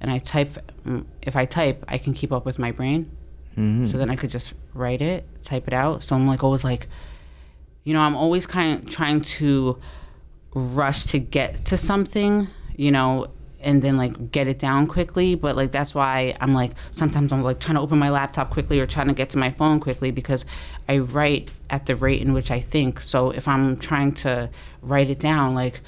[0.00, 0.50] and I type.
[0.86, 3.10] mm, If I type, I can keep up with my brain.
[3.58, 3.86] Mm-hmm.
[3.86, 6.04] So then I could just write it, type it out.
[6.04, 6.86] So I'm like always like,
[7.82, 9.80] you know, I'm always kind of trying to
[10.54, 12.46] rush to get to something,
[12.76, 13.26] you know,
[13.60, 15.34] and then like get it down quickly.
[15.34, 18.78] But like that's why I'm like sometimes I'm like trying to open my laptop quickly
[18.78, 20.44] or trying to get to my phone quickly because
[20.88, 23.00] I write at the rate in which I think.
[23.00, 24.50] So if I'm trying to
[24.82, 25.80] write it down, like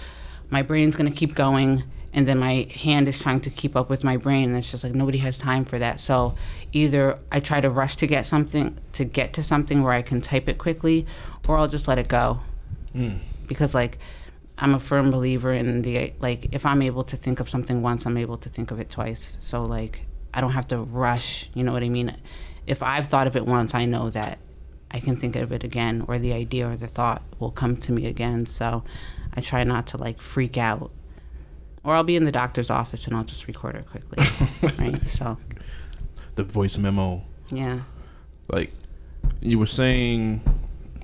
[0.51, 4.03] my brain's gonna keep going and then my hand is trying to keep up with
[4.03, 6.35] my brain and it's just like nobody has time for that so
[6.73, 10.21] either i try to rush to get something to get to something where i can
[10.21, 11.07] type it quickly
[11.49, 12.41] or i'll just let it go
[12.95, 13.19] mm.
[13.47, 13.99] because like
[14.59, 18.07] i'm a firm believer in the like if i'm able to think of something once
[18.07, 20.03] i'm able to think of it twice so like
[20.35, 22.17] i don't have to rush you know what i mean
[22.67, 24.39] if i've thought of it once i know that
[24.91, 27.93] I can think of it again, or the idea or the thought will come to
[27.93, 28.47] me again.
[28.47, 28.83] So
[29.35, 30.91] I try not to like freak out.
[31.83, 34.24] Or I'll be in the doctor's office and I'll just record it quickly.
[34.78, 35.11] right?
[35.11, 35.39] So,
[36.35, 37.22] The voice memo.
[37.51, 37.81] yeah.
[38.49, 38.72] Like
[39.41, 40.43] you were saying,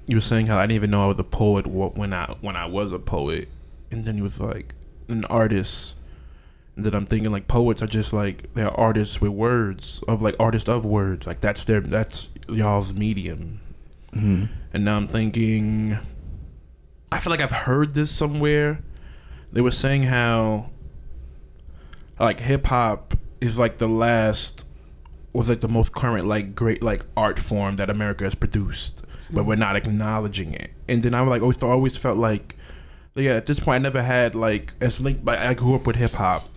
[0.06, 2.56] you were saying how I didn't even know I was a poet when I when
[2.56, 3.48] I was a poet,
[3.90, 4.74] and then you was like
[5.08, 5.94] an artist.
[6.74, 10.34] And then I'm thinking like poets are just like they're artists with words of like
[10.40, 11.26] artists of words.
[11.26, 13.60] Like that's their that's y'all's medium.
[14.12, 14.48] Mhm.
[14.74, 15.96] And now I'm thinking,
[17.12, 18.80] I feel like I've heard this somewhere.
[19.52, 20.70] They were saying how,
[22.18, 24.66] like, hip hop is like the last,
[25.32, 29.44] was like the most current, like, great, like, art form that America has produced, but
[29.44, 29.46] mm.
[29.46, 30.70] we're not acknowledging it.
[30.88, 32.54] And then I was like, always, always felt like,
[33.14, 35.96] yeah, at this point, I never had, like, as linked, but I grew up with
[35.96, 36.48] hip hop.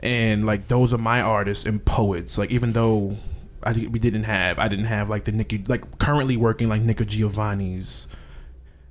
[0.00, 2.36] And, like, those are my artists and poets.
[2.36, 3.16] Like, even though
[3.64, 4.58] I we didn't have.
[4.58, 8.08] I didn't have like the Nicky like currently working like Nikki Giovanni's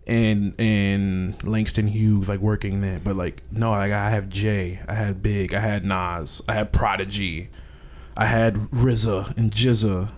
[0.07, 2.99] and and Langston Hughes like working there.
[3.03, 6.71] But like no, like I have Jay, I had Big, I had Nas, I had
[6.73, 7.49] Prodigy,
[8.17, 10.09] I had RZA and GZA.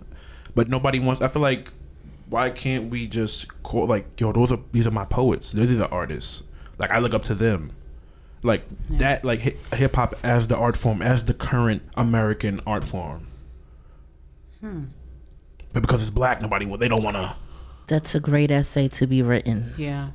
[0.56, 1.22] But nobody wants.
[1.22, 1.72] I feel like
[2.30, 4.32] why can't we just call like yo?
[4.32, 5.52] Those are these are my poets.
[5.52, 6.44] These are the artists.
[6.78, 7.72] Like I look up to them.
[8.42, 8.98] Like Yeah.
[8.98, 13.28] that, like hip hop as the art form, as the current American art form.
[14.60, 14.86] Hmm.
[15.72, 17.36] But because it's black, nobody they don't want to.
[17.88, 19.74] That's a great essay to be written.
[19.78, 20.10] Yeah.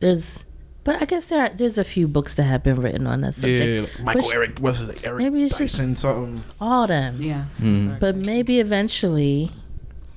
[0.00, 0.44] There's,
[0.84, 3.34] but I guess there are, there's a few books that have been written on that
[3.34, 3.64] subject.
[3.64, 4.98] Yeah, like Michael Which- Eric, what's his name?
[5.02, 7.20] Eric Maybe it's just- something All them.
[7.20, 7.46] Yeah.
[7.58, 7.98] Mhm.
[7.98, 9.50] But maybe eventually,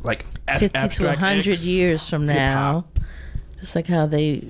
[0.04, 3.00] like ab- 50 to abstract 100 X, years from now, hip-hop.
[3.60, 4.44] just like how they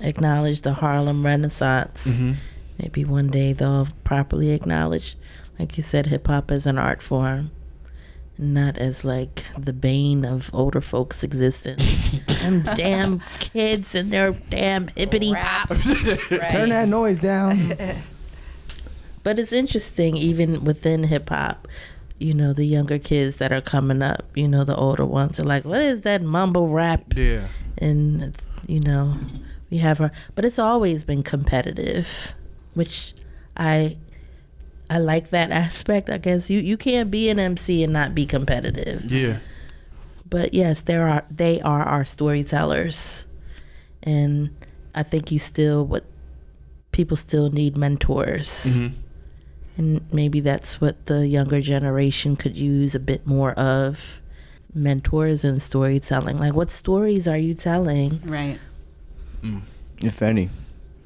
[0.00, 2.36] acknowledge the Harlem Renaissance, Mhm.
[2.78, 5.16] maybe one day they'll properly acknowledge,
[5.58, 7.50] like you said, hip hop as an art form.
[8.36, 11.82] Not as like the bane of older folks' existence.
[12.42, 15.68] and damn kids and their damn hippity hop.
[16.50, 17.76] Turn that noise down.
[19.22, 21.66] But it's interesting, even within hip hop,
[22.18, 25.44] you know, the younger kids that are coming up, you know, the older ones are
[25.44, 27.14] like, what is that mumble rap?
[27.16, 27.46] Yeah,
[27.78, 29.16] And, it's, you know,
[29.70, 32.34] we have our, but it's always been competitive,
[32.74, 33.14] which
[33.56, 33.96] I.
[34.94, 36.08] I like that aspect.
[36.08, 39.10] I guess you, you can't be an MC and not be competitive.
[39.10, 39.38] yeah.
[40.30, 43.26] But yes, there are they are our storytellers,
[44.02, 44.50] and
[44.94, 46.04] I think you still what
[46.92, 48.78] people still need mentors.
[48.78, 48.92] Mhm.
[49.76, 54.20] And maybe that's what the younger generation could use a bit more of
[54.72, 56.38] mentors and storytelling.
[56.38, 58.58] Like, what stories are you telling, Right.
[60.00, 60.50] if any.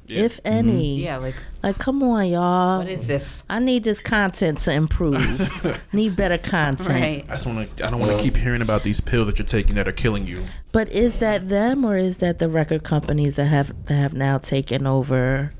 [0.09, 0.23] Yeah.
[0.23, 0.69] if mm-hmm.
[0.69, 1.03] any?
[1.03, 1.17] Yeah.
[1.17, 2.79] Like, Like, come on, y'all.
[2.79, 3.43] what is this?
[3.49, 5.83] I need this content to improve.
[5.93, 6.89] need better content.
[6.89, 7.25] Right.
[7.29, 7.87] I just want to.
[7.87, 10.25] I don't want to keep hearing about these pills that you're taking that are killing
[10.25, 10.43] you.
[10.71, 14.37] But is that them or is that the record companies that have that have now
[14.37, 15.53] taken over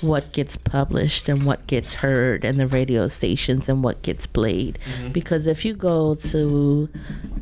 [0.00, 4.78] what gets published and what gets heard and the radio stations and what gets played?
[4.84, 5.12] Mm-hmm.
[5.12, 6.88] Because if you go to,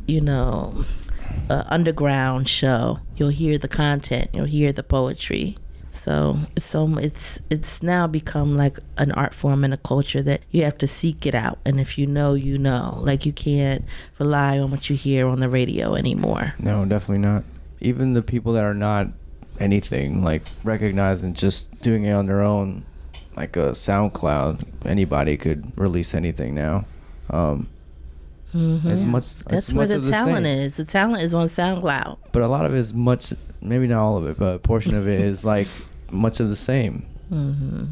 [0.07, 0.85] you know,
[1.49, 5.57] an underground show, you'll hear the content, you'll hear the poetry.
[5.93, 10.41] So it's so it's it's now become like an art form and a culture that
[10.49, 12.99] you have to seek it out, and if you know, you know.
[13.01, 13.83] Like you can't
[14.17, 16.53] rely on what you hear on the radio anymore.
[16.59, 17.43] No, definitely not.
[17.81, 19.07] Even the people that are not
[19.59, 22.83] anything, like recognizing just doing it on their own,
[23.35, 26.85] like a SoundCloud, anybody could release anything now.
[27.29, 27.67] Um,
[28.53, 28.85] Mhm.
[28.85, 30.59] As much, That's as where much the of talent same.
[30.59, 30.75] is.
[30.75, 32.17] The talent is on SoundCloud.
[32.33, 34.95] But a lot of it is much, maybe not all of it, but a portion
[34.95, 35.67] of it is like
[36.11, 37.85] much of the same hmm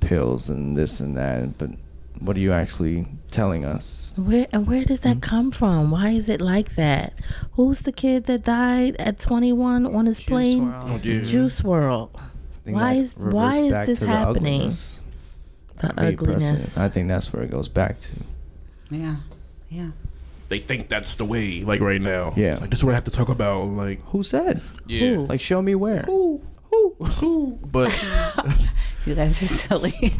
[0.00, 1.56] pills and this and that.
[1.58, 1.70] But
[2.18, 4.12] what are you actually telling us?
[4.16, 5.90] Where and where does that come from?
[5.92, 7.12] Why is it like that?
[7.52, 10.72] Who's the kid that died at 21 on his plane?
[10.74, 11.22] Oh yeah.
[11.22, 12.10] Juice WRLD.
[12.64, 14.54] Why that is- why is this to the happening?
[14.60, 15.00] ugliness.
[15.78, 16.78] The ugliness.
[16.78, 18.10] I think that's where it goes back to.
[18.90, 19.16] Yeah.
[19.68, 19.90] Yeah.
[20.52, 21.62] They think that's the way.
[21.62, 22.34] Like right now.
[22.36, 22.58] Yeah.
[22.60, 23.68] Like this is what I have to talk about.
[23.68, 24.60] Like Who said?
[24.86, 25.14] yeah.
[25.14, 25.24] Who?
[25.24, 26.02] Like, show me where.
[26.02, 26.42] Who?
[26.64, 26.94] Who?
[27.00, 27.58] Who?
[27.64, 27.88] But
[29.06, 29.94] You guys are silly.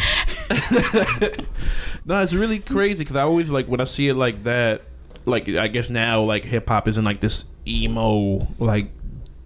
[2.06, 4.80] no, it's really crazy because I always like when I see it like that.
[5.26, 8.88] Like I guess now like hip hop isn't like this emo like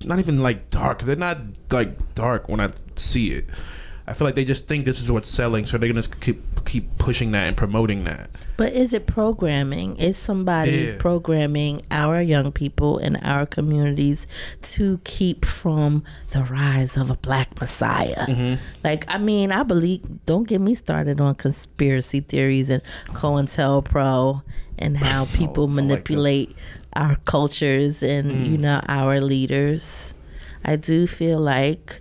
[0.04, 1.02] not even like dark.
[1.02, 1.38] They're not
[1.72, 3.46] like dark when I see it.
[4.08, 6.96] I feel like they just think this is what's selling, so they're gonna keep keep
[6.98, 8.30] pushing that and promoting that.
[8.56, 9.96] But is it programming?
[9.96, 10.94] Is somebody Yeah.
[10.98, 14.26] programming our young people in our communities
[14.74, 18.26] to keep from the rise of a black messiah?
[18.26, 18.54] Mm-hmm.
[18.84, 24.42] Like, I mean, I believe, don't get me started on conspiracy theories and COINTELPRO
[24.78, 26.56] and how people Oh, like manipulate
[26.94, 30.14] our cultures and you know our leaders.
[30.64, 32.00] I do feel like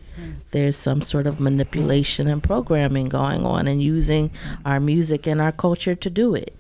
[0.52, 4.32] there's some sort of manipulation and programming going on and using
[4.64, 6.54] our music and our culture to do it.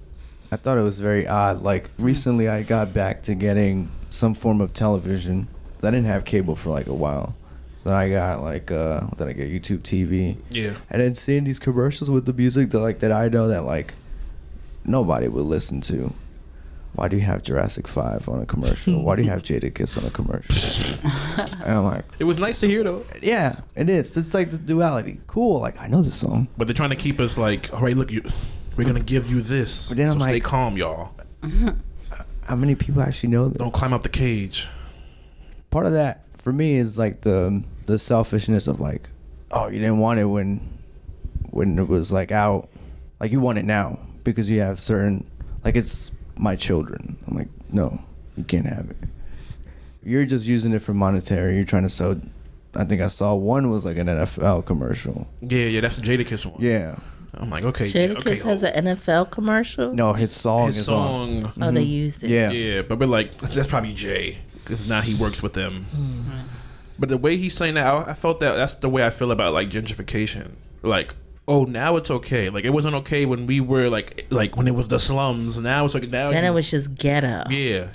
[0.52, 1.64] I thought it was very odd.
[1.64, 5.48] Like recently, I got back to getting some form of television.
[5.84, 7.36] I didn't have cable for like a while,
[7.78, 9.52] so I got like uh, what did I get?
[9.52, 10.38] YouTube TV.
[10.50, 10.74] Yeah.
[10.90, 13.94] And then seeing these commercials with the music that like that I know that like
[14.84, 16.14] nobody would listen to.
[16.96, 19.02] Why do you have Jurassic Five on a commercial?
[19.04, 21.00] Why do you have Jadakiss on a commercial?
[21.66, 23.06] and I'm like, It was nice to hear though.
[23.22, 24.16] yeah, it is.
[24.18, 25.20] It's like the duality.
[25.28, 25.60] Cool.
[25.60, 26.48] Like I know this song.
[26.58, 28.24] But they're trying to keep us like, all right, look, you,
[28.78, 29.90] we're gonna give you this.
[29.90, 31.12] But then so I'm stay like- calm, y'all.
[32.46, 33.58] How many people actually know this?
[33.58, 34.68] Don't climb up the cage.
[35.72, 39.10] part of that for me is like the the selfishness of like,
[39.52, 40.80] oh, you didn't want it when
[41.50, 42.70] when it was like out,
[43.20, 45.26] like you want it now because you have certain
[45.64, 47.18] like it's my children.
[47.28, 48.00] I'm like, no,
[48.38, 48.98] you can't have it.
[50.04, 51.56] You're just using it for monetary.
[51.56, 52.20] You're trying to sell.
[52.76, 55.28] I think I saw one was like an NFL commercial.
[55.42, 56.62] Yeah, yeah, that's the Jadakiss one.
[56.62, 56.98] Yeah.
[57.34, 58.40] I'm like, okay, yeah, Jadakiss okay.
[58.40, 59.94] has an NFL commercial.
[59.94, 61.42] No, his song his is on.
[61.42, 61.52] song.
[61.52, 61.64] Mm-hmm.
[61.64, 62.30] Oh, they used it.
[62.30, 62.52] Yeah.
[62.52, 65.88] Yeah, but we're like, that's probably Jay because now he works with them.
[65.92, 66.40] Mm-hmm.
[66.98, 69.32] But the way he's saying that, I, I felt that that's the way I feel
[69.32, 70.52] about like gentrification.
[70.82, 71.16] Like,
[71.48, 72.50] oh, now it's okay.
[72.50, 75.58] Like it wasn't okay when we were like, like when it was the slums.
[75.58, 76.32] Now it's like now.
[76.32, 77.44] Then you- it was just ghetto.
[77.50, 77.90] yeah,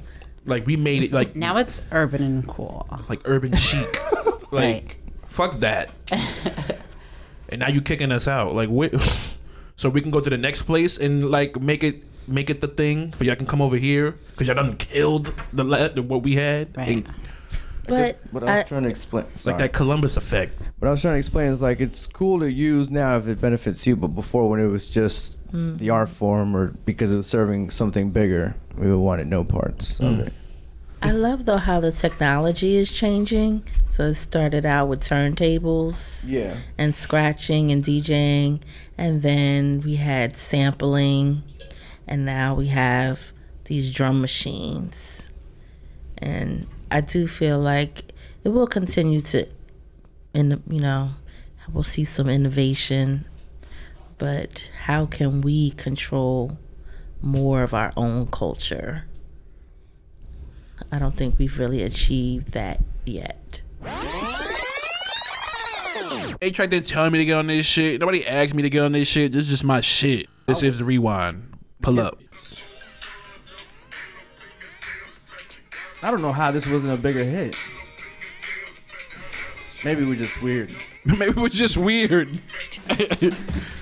[0.47, 2.87] like we made it like Now it's urban and cool.
[3.09, 4.01] like urban chic.
[4.53, 4.97] like Right.
[5.27, 5.91] fuck that.
[7.49, 8.55] and now you kicking us out.
[8.55, 8.93] Like what?
[9.77, 12.69] so we can go to the next place and like make it make it the
[12.69, 16.23] thing for y'all can come over here because y'all done killed the, la- the what
[16.23, 16.77] we had.
[16.77, 16.89] Right.
[16.89, 17.15] And,
[17.91, 19.25] But What I was I- trying to explain.
[19.35, 19.55] Sorry.
[19.55, 20.61] like that Columbus effect.
[20.79, 23.41] What I was trying to explain is like it's cool to use now if it
[23.41, 25.77] benefits you, but before when it was just mm.
[25.79, 29.99] the art form or because it was serving something bigger, we would wanted no parts
[30.01, 30.27] of mm.
[30.27, 30.33] it.
[31.03, 33.63] I love though how the technology is changing.
[33.89, 36.57] So it started out with turntables Yeah.
[36.79, 38.61] and scratching and DJing,
[38.97, 41.43] and then we had sampling,
[42.07, 43.33] and now we have
[43.65, 45.29] these drum machines.
[46.19, 48.13] And I do feel like
[48.45, 49.47] it will continue to,
[50.35, 51.11] in you know,
[51.73, 53.27] we'll see some innovation,
[54.19, 56.59] but how can we control
[57.23, 59.05] more of our own culture?
[60.91, 63.63] I don't think we've really achieved that yet.
[66.43, 68.01] A track didn't tell me to get on this shit.
[68.01, 69.33] Nobody asked me to get on this shit.
[69.33, 70.27] This is just my shit.
[70.47, 71.55] This is the rewind.
[71.83, 72.19] Pull up.
[76.03, 77.55] I don't know how this wasn't a bigger hit.
[79.85, 80.73] Maybe we're just weird.
[81.05, 82.31] Maybe we're just weird.